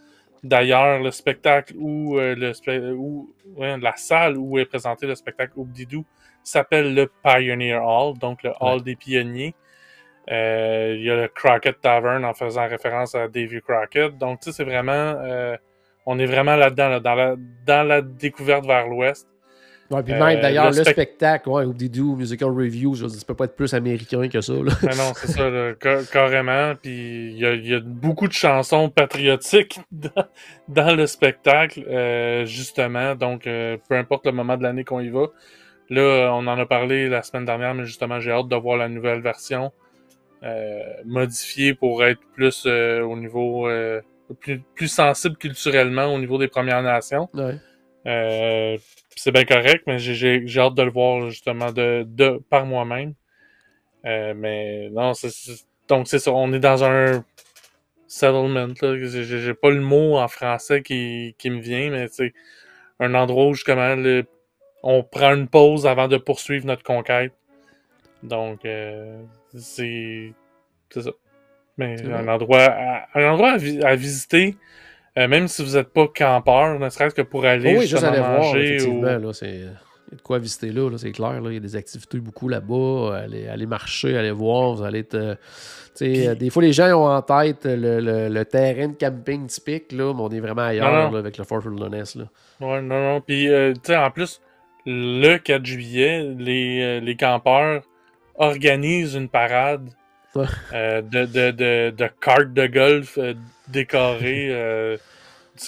[0.43, 5.15] D'ailleurs, le spectacle où, euh, le spe- où ouais, la salle où est présenté le
[5.15, 6.05] spectacle Oubdidou
[6.43, 9.55] s'appelle le Pioneer Hall, donc le Hall des pionniers.
[10.29, 14.17] Euh, il y a le Crockett Tavern en faisant référence à Davy Crockett.
[14.17, 14.91] Donc, tu sais, c'est vraiment...
[14.91, 15.55] euh,
[16.05, 17.35] on est vraiment là-dedans, là, dans, la,
[17.65, 19.27] dans la découverte vers l'ouest.
[19.93, 23.09] Ouais, puis Euh, même d'ailleurs, le le, spec- spectacle, ouais, Oubdidoo, Musical Review, je veux
[23.09, 24.53] dire, ça peut pas être plus américain que ça.
[24.53, 24.71] Là.
[24.83, 26.73] Mais non, c'est ça, là, ca- carrément.
[26.81, 30.25] Puis il y a, il y a beaucoup de chansons patriotiques dans,
[30.67, 33.15] dans le spectacle, euh, justement.
[33.15, 35.27] Donc, euh, peu importe le moment de l'année qu'on y va.
[35.89, 38.89] Là, on en a parlé la semaine dernière, mais justement, j'ai hâte de voir la
[38.89, 39.71] nouvelle version
[40.43, 43.69] euh, modifiée pour être plus au niveau...
[44.39, 47.29] plus, plus sensible culturellement au niveau des Premières Nations.
[47.33, 47.55] Ouais.
[48.05, 48.77] Euh,
[49.15, 52.65] c'est bien correct, mais j'ai- j'ai j'ai hâte de le voir justement de, de par
[52.65, 53.13] moi-même.
[54.05, 55.29] Euh, mais non, c'est
[55.87, 56.31] donc c'est ça.
[56.31, 57.23] On est dans un
[58.07, 58.67] settlement.
[58.81, 58.95] là.
[58.97, 62.33] J'ai pas le mot en français qui, qui me vient, mais c'est
[62.99, 64.25] un endroit où justement le,
[64.83, 67.33] on prend une pause avant de poursuivre notre conquête.
[68.23, 69.21] Donc, euh,
[69.57, 70.33] c'est
[70.89, 71.11] c'est ça.
[71.77, 74.55] Mais un endroit, à, un endroit à, vi- à visiter,
[75.17, 78.03] euh, même si vous n'êtes pas campeur, ne serait-ce que pour aller Oh oui, juste
[78.03, 78.99] aller voir, manger effectivement.
[78.99, 79.19] ou...
[79.21, 79.31] Là.
[79.41, 81.41] Il y a de quoi visiter là, là, c'est clair.
[81.41, 81.49] Là.
[81.49, 83.17] Il y a des activités beaucoup là-bas.
[83.23, 84.73] Aller, aller marcher, aller voir.
[84.75, 85.15] Vous allez être.
[85.15, 89.91] euh, des fois, les gens ont en tête le, le- le terrain de camping typique,
[89.91, 91.11] là, mais on est vraiment ailleurs Non, non.
[91.11, 92.15] là, avec le Fort Wilderness.
[92.15, 92.25] Là.
[92.61, 93.21] Ouais, non, non.
[93.21, 94.39] Puis, euh, tu sais, en plus,
[94.85, 97.81] le 4 juillet, les, euh, les campeurs
[98.35, 99.89] organisent une parade
[100.35, 100.45] Ouais.
[100.73, 103.33] euh, de, de, de, de cartes de golf euh,
[103.67, 104.47] décorées.
[104.51, 104.97] euh,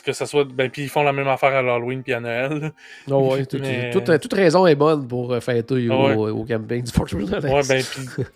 [0.04, 0.46] que ça soit.
[0.46, 2.72] Ben, puis ils font la même affaire à l'Halloween puis à Noël.
[3.12, 6.32] Oh, ouais, tout- Mais- toute, toute raison est bonne pour fêter Ah au, ouais.
[6.32, 7.06] au camping du Fort.
[7.14, 7.84] Ouais, ben,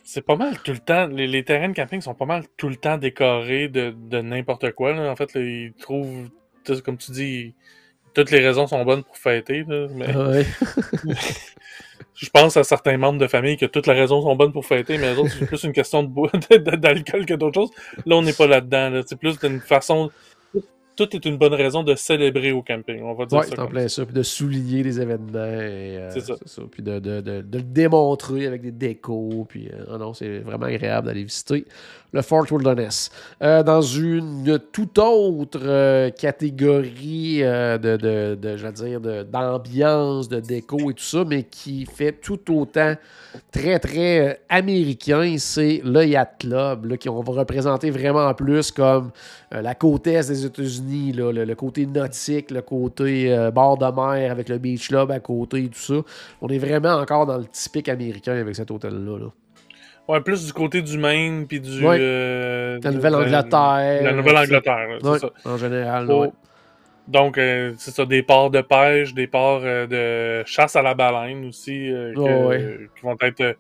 [0.03, 1.07] c'est pas mal tout le temps.
[1.07, 4.71] Les, les terrains de camping sont pas mal tout le temps décorés de, de n'importe
[4.73, 4.93] quoi.
[4.93, 5.09] Là.
[5.11, 6.29] En fait, là, ils trouvent,
[6.85, 7.55] comme tu dis,
[8.13, 9.65] toutes les raisons sont bonnes pour fêter.
[9.67, 10.45] Là, mais Ouais.
[12.21, 14.97] je pense à certains membres de famille que toutes les raisons sont bonnes pour fêter,
[14.97, 16.03] mais les autres, c'est plus une question
[16.77, 17.71] d'alcool que d'autres choses.
[18.05, 18.89] Là, on n'est pas là-dedans.
[18.89, 19.01] Là.
[19.05, 20.09] C'est plus d'une façon.
[20.97, 23.01] Tout est une bonne raison de célébrer au camping.
[23.03, 23.55] On va dire Ouais, ça.
[23.55, 24.03] comme plein ça.
[24.05, 25.45] Puis de souligner les événements.
[25.45, 26.35] et, euh, C'est ça.
[26.69, 29.45] Puis de, de- de- de le démontrer avec des décos.
[29.47, 31.63] Puis euh, non, c'est vraiment agréable d'aller visiter
[32.11, 33.11] le Fort Wilderness.
[33.41, 37.97] Euh, dans une toute autre euh, catégorie euh, de,
[38.35, 42.95] de, d'ambiance, de, déco et tout ça, mais qui fait tout autant
[43.51, 49.11] très, très américain, c'est le Yacht Club, là, qui on va représenter vraiment plus comme
[49.51, 54.49] la côte est des États-Unis, le, le côté nautique, le côté bord de mer avec
[54.49, 56.01] le Beach Club à côté et tout ça.
[56.41, 59.19] On est vraiment encore dans le typique américain avec cet hôtel-là.
[59.19, 59.27] là.
[60.09, 61.85] Ouais, plus du côté du Maine puis du.
[61.85, 61.97] Ouais.
[61.99, 64.03] euh, La Nouvelle-Angleterre.
[64.03, 65.29] La Nouvelle-Angleterre, c'est ça.
[65.45, 66.07] en général.
[66.09, 66.21] Oh.
[66.23, 66.31] ouais.
[67.07, 70.93] Donc, euh, c'est ça, des ports de pêche, des ports euh, de chasse à la
[70.95, 72.79] baleine aussi, euh, que- Oh, ouais.
[72.95, 73.55] qui vont être.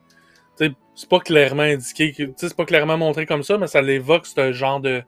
[0.95, 4.79] c'est pas clairement indiqué, c'est pas clairement montré comme ça, mais ça l'évoque ce genre
[4.81, 5.01] de,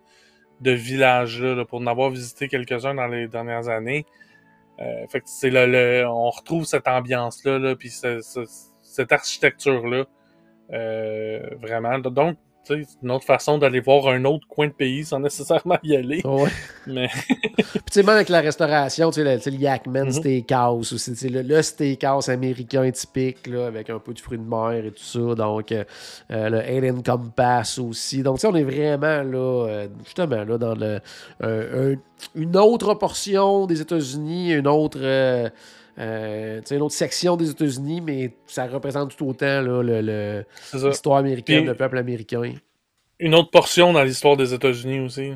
[0.61, 4.05] de village-là, là, pour en avoir visité quelques-uns dans les dernières années.
[5.09, 8.45] Fait que c'est le, le- on retrouve cette ambiance-là, là, puis ce- ce-
[8.81, 10.05] cette architecture-là.
[10.73, 11.99] Euh, vraiment.
[11.99, 15.95] Donc, c'est une autre façon d'aller voir un autre coin de pays sans nécessairement y
[15.95, 16.21] aller.
[16.25, 16.49] Ouais.
[16.85, 17.35] Mais Puis,
[17.73, 20.11] tu sais, même avec la restauration, tu sais, le, le Yakman Mhm.
[20.11, 24.85] Steakhouse aussi, le, le steakhouse américain typique, là, avec un peu de fruits de mer
[24.85, 25.33] et tout ça.
[25.35, 25.83] Donc, euh,
[26.31, 28.21] euh, le Alien Compass aussi.
[28.21, 30.99] Donc, tu sais, on est vraiment, là, justement, là, dans le,
[31.41, 31.95] un- un-
[32.35, 34.99] une autre portion des États-Unis, une autre.
[35.01, 35.49] euh,
[36.01, 41.75] euh, une autre section des États-Unis, mais ça représente tout autant l'histoire américaine, Puis- le
[41.75, 42.53] peuple américain.
[43.19, 45.33] Une autre portion dans l'histoire des États-Unis aussi.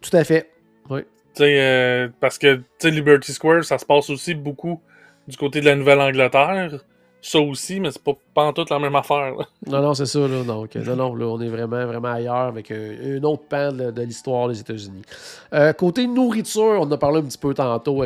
[0.00, 0.50] Tout à fait.
[0.88, 1.02] Oui.
[1.40, 4.80] Euh, parce que, Liberty Square, ça se passe aussi beaucoup
[5.28, 6.80] du côté de la Nouvelle-Angleterre.
[7.22, 9.34] Ça aussi, mais c'est pas, pas en toute la même affaire.
[9.36, 9.44] là.
[9.66, 10.20] Non, non, c'est ça.
[10.20, 10.42] Là.
[10.42, 13.72] Donc, euh, non, non, là, on est vraiment, vraiment ailleurs avec un, un autre pan
[13.72, 15.02] de, de l'histoire des États-Unis.
[15.52, 18.02] Euh, côté nourriture, on en a parlé un petit peu tantôt,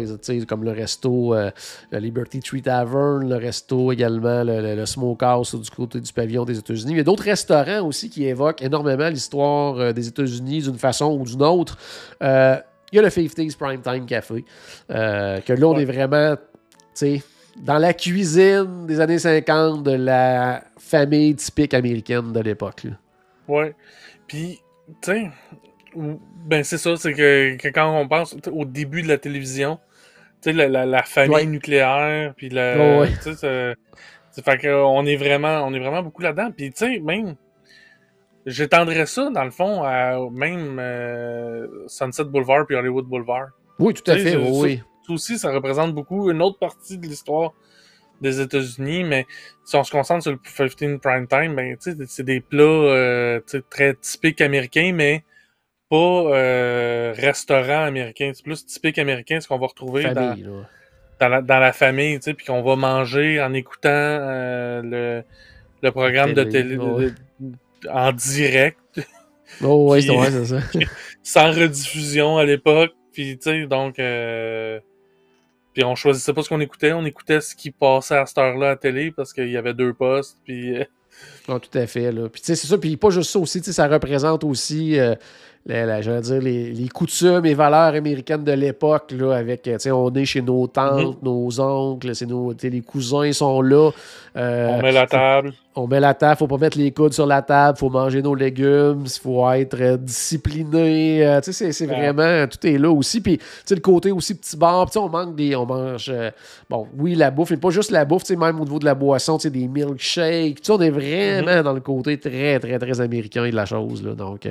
[0.49, 1.51] comme le resto, euh,
[1.93, 6.45] le Liberty Tree Tavern, le resto également, le, le- le Smokehouse du côté du pavillon
[6.45, 6.91] des États-Unis.
[6.93, 11.12] Il y a d'autres restaurants aussi qui évoquent énormément l'histoire euh, des États-Unis d'une façon
[11.21, 11.79] ou d'une autre.
[12.21, 12.57] Euh,
[12.91, 14.45] il y a le 50s Primetime Café,
[14.91, 15.83] euh, que là, on Ouais.
[15.83, 16.41] est vraiment, tu
[16.95, 17.23] sais,
[17.57, 22.87] dans la cuisine des années 50 de la famille typique américaine de l'époque.
[23.49, 23.75] Ouais.
[24.27, 24.61] Puis,
[25.03, 25.31] tu sais,
[26.47, 29.79] ben c'est ça, c'est que, que quand on pense au début de la télévision,
[30.43, 31.47] tu sais, la, la, la famille Ouais.
[31.47, 32.77] nucléaire, puis la.
[32.77, 33.09] Ouais, ouais.
[33.23, 33.75] Tu sais,
[34.43, 36.51] fait que, euh, on est vraiment, on est vraiment beaucoup là-dedans.
[36.51, 37.37] Puis, tu sais, même.
[38.47, 43.47] J'étendrais ça, dans le fond, à même euh, Sunset Boulevard puis Hollywood Boulevard.
[43.79, 44.83] Oui, tout à fait, oui,
[45.13, 47.53] aussi, ça représente beaucoup une autre partie de l'histoire
[48.21, 49.27] des États-Unis, mais
[49.65, 50.39] si on se concentre sur le
[50.69, 53.41] 15 prime time, ben, c'est des plats euh,
[53.71, 55.25] très typiques américains, mais
[55.91, 58.31] pas euh, restaurant américain.
[58.35, 60.49] C'est plus typique américain, ce qu'on va retrouver dans, Famille,
[61.21, 65.25] dans, la, dans la famille, puis qu'on va manger en écoutant euh, le,
[65.83, 67.11] le programme de Télé, télé ouais.
[67.41, 68.79] de- en direct
[69.63, 70.59] Oh, ouais, c'est ça.
[71.23, 72.93] sans rediffusion à l'époque.
[73.13, 73.99] Puis, tu sais, donc...
[73.99, 74.81] euh,
[75.75, 78.66] Puis on choisissait pas ce qu'on écoutait, on écoutait ce qui passait à cette heure-là
[78.66, 80.39] à la télé parce qu'il y avait deux postes.
[80.45, 80.85] Puis, euh,
[81.49, 82.12] Ah, tout à fait.
[82.12, 82.29] Là.
[82.29, 82.79] Puis, c'est ça.
[82.79, 83.61] Puis, pas juste ça aussi.
[83.62, 85.14] Ça représente aussi euh,
[85.67, 90.67] dire, les, les, coutumes et valeurs américaines de l'époque, là, avec, on est chez nos
[90.67, 91.23] tantes, mhm.
[91.23, 93.91] nos oncles, c'est nos, les cousins sont là.
[94.37, 95.55] Euh, on met la table.
[95.75, 98.35] On met la table, faut pas mettre les coudes sur la table, faut manger nos
[98.35, 101.27] légumes, il faut être euh, discipliné.
[101.27, 103.23] Euh, c'est, c'est vraiment, tout est là aussi.
[103.23, 103.41] Puis,
[103.71, 106.12] le côté aussi petit bar, on manque des, on mange,
[106.69, 109.39] bon, oui, la bouffe, mais pas juste la bouffe, même au niveau de la boisson,
[109.39, 111.62] des milkshakes, on est vraiment mhm.
[111.62, 114.47] dans le côté très, très, très américain de la chose, là, donc...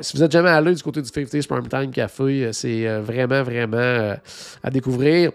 [0.00, 3.42] si vous êtes jamais allé du côté du 50 Time Café, euh, c'est euh, vraiment,
[3.42, 4.14] vraiment euh,
[4.62, 5.32] à découvrir.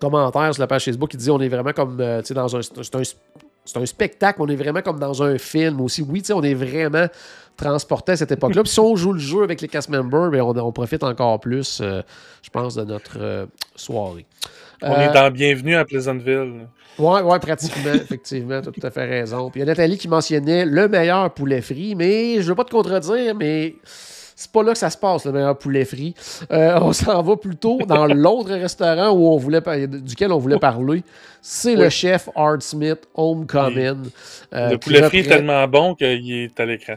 [0.00, 2.60] Commentaire sur la page Facebook qui dit on est vraiment comme dans un.
[3.64, 6.02] C'est un, spectacle, on est vraiment comme dans un film aussi.
[6.02, 7.06] Oui, on est vraiment
[7.56, 8.64] transporté à cette époque-là.
[8.64, 11.80] Puis si on joue le jeu avec les cast members, bien, on, profite encore plus,
[11.80, 14.26] je pense, de notre soirée.
[14.82, 16.66] On est dans Bienvenue à Pleasantville.
[16.98, 19.50] Oui, ouais, pratiquement, effectivement, tu as tout à fait raison.
[19.50, 22.64] Puis il y a Nathalie qui mentionnait le meilleur poulet frit, mais je veux pas
[22.64, 26.14] te contredire, mais c'est pas là que ça se passe, le meilleur poulet frit.
[26.50, 31.02] Euh, on s'en va plutôt dans l'autre restaurant où on voulait, duquel on voulait parler.
[31.40, 34.10] C'est le chef Art Smith Homecoming.
[34.52, 36.94] Euh, le poulet frit est tellement bon qu'il est à l'écran.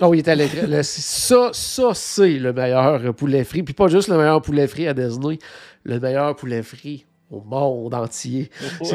[0.00, 0.66] Oh, il est à l'écran.
[0.82, 3.62] ça, ça c'est le meilleur poulet frit.
[3.62, 5.38] Puis pas juste le meilleur poulet frit à Disney,
[5.84, 7.04] le meilleur poulet frit
[7.34, 8.50] au monde entier.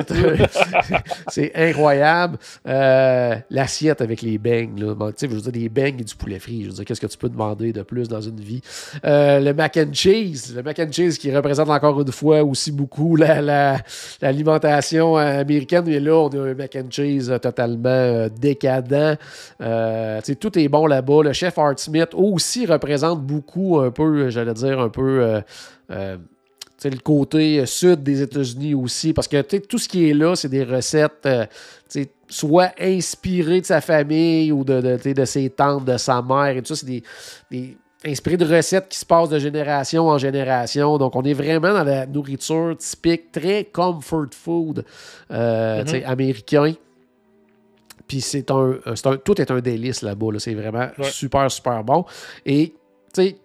[1.28, 2.38] C'est incroyable.
[2.68, 4.94] Euh, l'assiette avec les beignes, là.
[5.20, 6.64] je veux dire, des beignes et du poulet frit.
[6.64, 8.62] Je veux dire, qu'est-ce que tu peux demander de plus dans une vie?
[9.06, 10.54] Euh, le mac and cheese.
[10.56, 15.84] Le mac and cheese qui représente encore une fois aussi beaucoup l'alimentation américaine.
[15.86, 19.18] Mais là, on a un mac and cheese totalement euh, décadent.
[20.40, 21.24] tout est bon là-bas.
[21.24, 25.42] Le chef Art Smith aussi représente beaucoup, un peu, j'allais dire, un peu
[26.86, 30.50] le côté euh, sud des États-Unis aussi, parce que tout ce qui est là, c'est
[30.50, 31.46] des recettes euh,
[32.30, 36.74] soit inspirées de sa famille ou de, de, ses tantes, de sa mère, et tout
[36.74, 37.04] ça, c'est des,
[37.52, 40.98] des inspiré de recettes qui se passent de génération en génération.
[40.98, 44.86] Donc, on est vraiment dans la nourriture typique, très comfort food
[45.32, 46.06] euh, mm-hmm.
[46.06, 46.74] américain.
[48.08, 48.76] Puis c'est un,
[49.24, 50.40] Tout est un délice là-bas.
[50.40, 52.06] C'est vraiment super, super bon.
[52.46, 52.74] Et,
[53.14, 53.36] tu sais,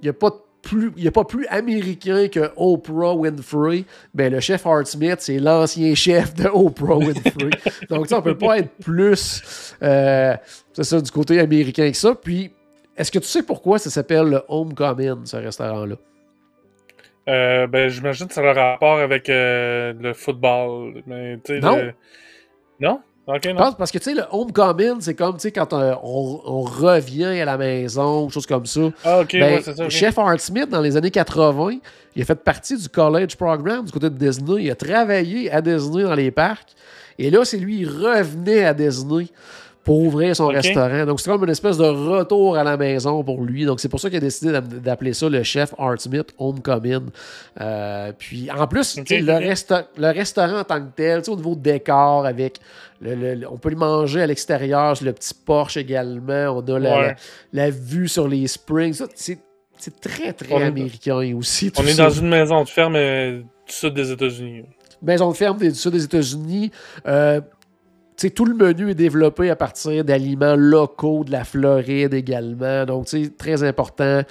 [0.00, 0.36] il n'y a pas de
[0.72, 3.84] il n'y a pas plus américain que Oprah Winfrey.
[4.14, 7.50] Ben, le chef Art Smith, c'est l'ancien chef de Oprah Winfrey.
[7.90, 10.36] Donc, ça, on peut pas être plus, euh,
[10.72, 12.14] c'est ça, du côté américain que ça.
[12.14, 12.52] Puis,
[12.96, 15.96] est-ce que tu sais pourquoi ça s'appelle le Homecoming, ce restaurant-là?
[17.28, 21.02] Euh, ben, j'imagine que ça a un rapport avec euh, le football.
[21.06, 21.92] Mais, non.
[22.80, 23.00] Non?
[23.26, 28.28] Parce que, tu sais, le homecoming, c'est comme, quand euh, on, revient à la maison,
[28.28, 28.80] choses comme ça.
[29.04, 29.88] Ah, OK, ben, ça.
[29.88, 31.78] Chef Art Smith, dans les années 80,
[32.16, 34.64] il a fait partie du college program du côté de Disney.
[34.64, 36.70] Il a travaillé à Disney dans les parcs.
[37.18, 39.26] Et là, c'est lui, il revenait à Disney
[39.90, 41.04] pour ouvrir son restaurant.
[41.04, 43.64] Donc, c'est comme une espèce de retour à la maison pour lui.
[43.64, 47.08] Donc, c'est pour ça qu'il a décidé d'appeler ça le chef Art Smith Homecoming.
[47.60, 52.60] Euh, puis, en plus, le, le, restaurant en tant que tel, au niveau décor, avec
[53.04, 56.56] on peut le manger à l'extérieur, sur le petit Porsche également.
[56.56, 57.16] On a
[57.52, 58.96] la, vue sur les springs.
[59.16, 61.72] C'est très, très américain aussi.
[61.76, 64.66] On est dans une maison de ferme euh, du sud des États-Unis.
[65.02, 66.70] Maison de ferme du sud des États-Unis.
[67.08, 67.40] Euh,
[68.28, 72.84] tout le menu est développé à partir d'aliments locaux de la Floride également.
[72.84, 74.22] Donc, c'est très important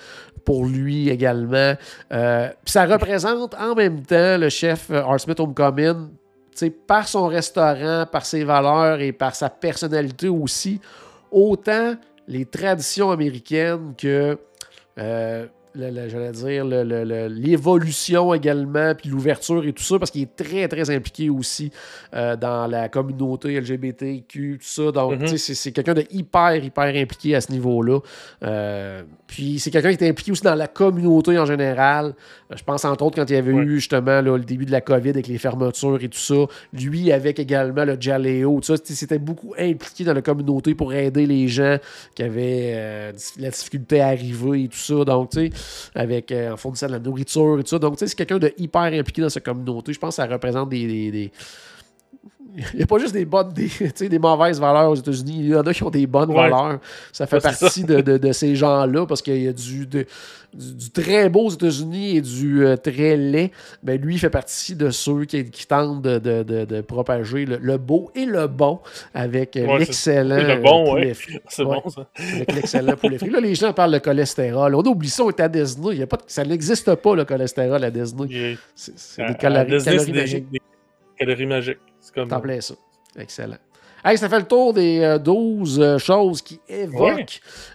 [0.45, 1.73] pour lui également.
[2.11, 6.09] Euh, ça représente en même temps le chef Art Smith Homecoming
[6.87, 10.79] par son restaurant, par ses valeurs et par sa personnalité aussi,
[11.31, 11.95] autant
[12.27, 14.37] les traditions américaines que
[14.97, 20.89] euh, j'allais dire, l'évolution également, puis l'ouverture et tout ça, parce qu'il est très, très
[20.89, 21.71] impliqué aussi
[22.13, 24.91] euh, dans la communauté LGBTQ, tout ça.
[24.91, 25.53] Donc, mm-hmm.
[25.53, 27.99] c'est quelqu'un de hyper, hyper impliqué à ce niveau-là.
[28.43, 32.15] Euh, puis, c'est quelqu'un qui est impliqué aussi dans la communauté en général.
[32.51, 34.81] Euh, je pense, entre autres, quand il y avait eu justement le début de la
[34.81, 39.19] COVID avec les fermetures et tout ça, lui avec également le Jaleo, tout ça, c'était
[39.19, 41.77] beaucoup impliqué dans la communauté pour aider les gens
[42.15, 45.05] qui avaient la difficulté à arriver et tout ça.
[45.05, 45.51] Donc, tu sais,
[45.95, 47.79] avec, euh, en fournissant de la nourriture et tout ça.
[47.79, 49.93] Donc, tu sais, c'est quelqu'un de hyper impliqué dans sa communauté.
[49.93, 51.31] Je pense que ça représente des
[52.73, 53.69] il n'y a pas juste des bonnes, des,
[54.09, 55.35] des mauvaises valeurs aux États-Unis.
[55.39, 56.79] Il y en a qui ont des bonnes valeurs.
[57.11, 60.05] Ça fait partie De, de, ces gens-là parce qu'il y a du, du,
[60.91, 63.51] très beau aux États-Unis et du euh, très laid.
[63.83, 68.25] Ben, lui, il fait partie de ceux qui, qui tentent de, propager le, beau et
[68.25, 68.79] le bon
[69.13, 71.13] avec euh, l'excellent le bon, poulet
[71.47, 72.07] C'est bon, ça.
[72.35, 73.29] Avec l'excellent poulet frit.
[73.29, 74.75] Là, les gens parlent de cholestérol.
[74.75, 75.89] On oublie ça, on est à Disney.
[75.93, 78.57] Il y a pas ça n'existe pas, le cholestérol à Disney.
[78.75, 80.51] C'est des calories, calories magiques.
[80.51, 80.59] Des
[81.17, 81.77] calories magiques.
[81.99, 82.29] C'est comme.
[82.29, 82.37] T'en.
[84.03, 87.25] Hey, ça fait le tour des euh, 12 euh, choses qui évoquent Ouais.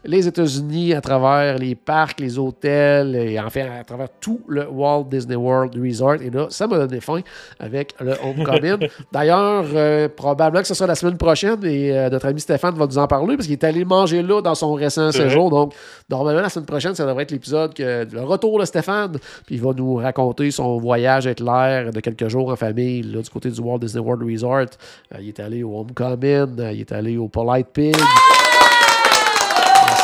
[0.05, 5.05] les États-Unis à travers les parcs, les hôtels et enfin à travers tout le Walt
[5.11, 6.23] Disney World Resort.
[6.23, 7.21] Et là, ça m'a donné faim
[7.59, 8.89] avec le Homecoming.
[9.13, 12.87] D'ailleurs, euh, probablement que ce sera la semaine prochaine et euh, notre ami Stéphane va
[12.87, 15.51] nous en parler parce qu'il est allé manger là dans son récent séjour.
[15.51, 15.75] Donc,
[16.09, 19.13] normalement, la semaine prochaine, ça devrait être l'épisode que le retour de Stéphane.
[19.47, 23.21] Puis il va nous raconter son voyage avec l'air de quelques jours en famille là,
[23.21, 24.55] du côté du Walt Disney World Resort.
[25.15, 27.95] Euh, il est allé au Homecoming, il est allé au Polite Pig.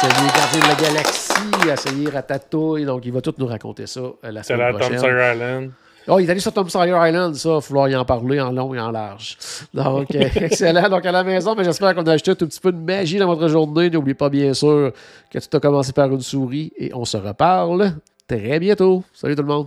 [0.02, 1.32] Essayé Gardien de la Galaxie,
[1.72, 2.84] essayé Ratatouille.
[2.84, 4.98] Donc, il va tout nous raconter ça euh, la C'est semaine la Tom prochaine.
[4.98, 5.70] Sawyer Island.
[6.08, 7.48] Oh, il est allé sur Tom Sawyer Island, ça.
[7.50, 9.36] Il va falloir y en parler en long et en large.
[9.74, 10.88] Donc, euh, excellent.
[10.88, 13.18] Donc, à la maison, mais j'espère qu'on a ajouté un tout petit peu de magie
[13.18, 13.90] dans votre journée.
[13.90, 14.92] N'oubliez pas, bien sûr,
[15.30, 17.92] que tout a commencé par une souris et on se reparle
[18.26, 19.04] très bientôt.
[19.12, 19.66] Salut tout le monde.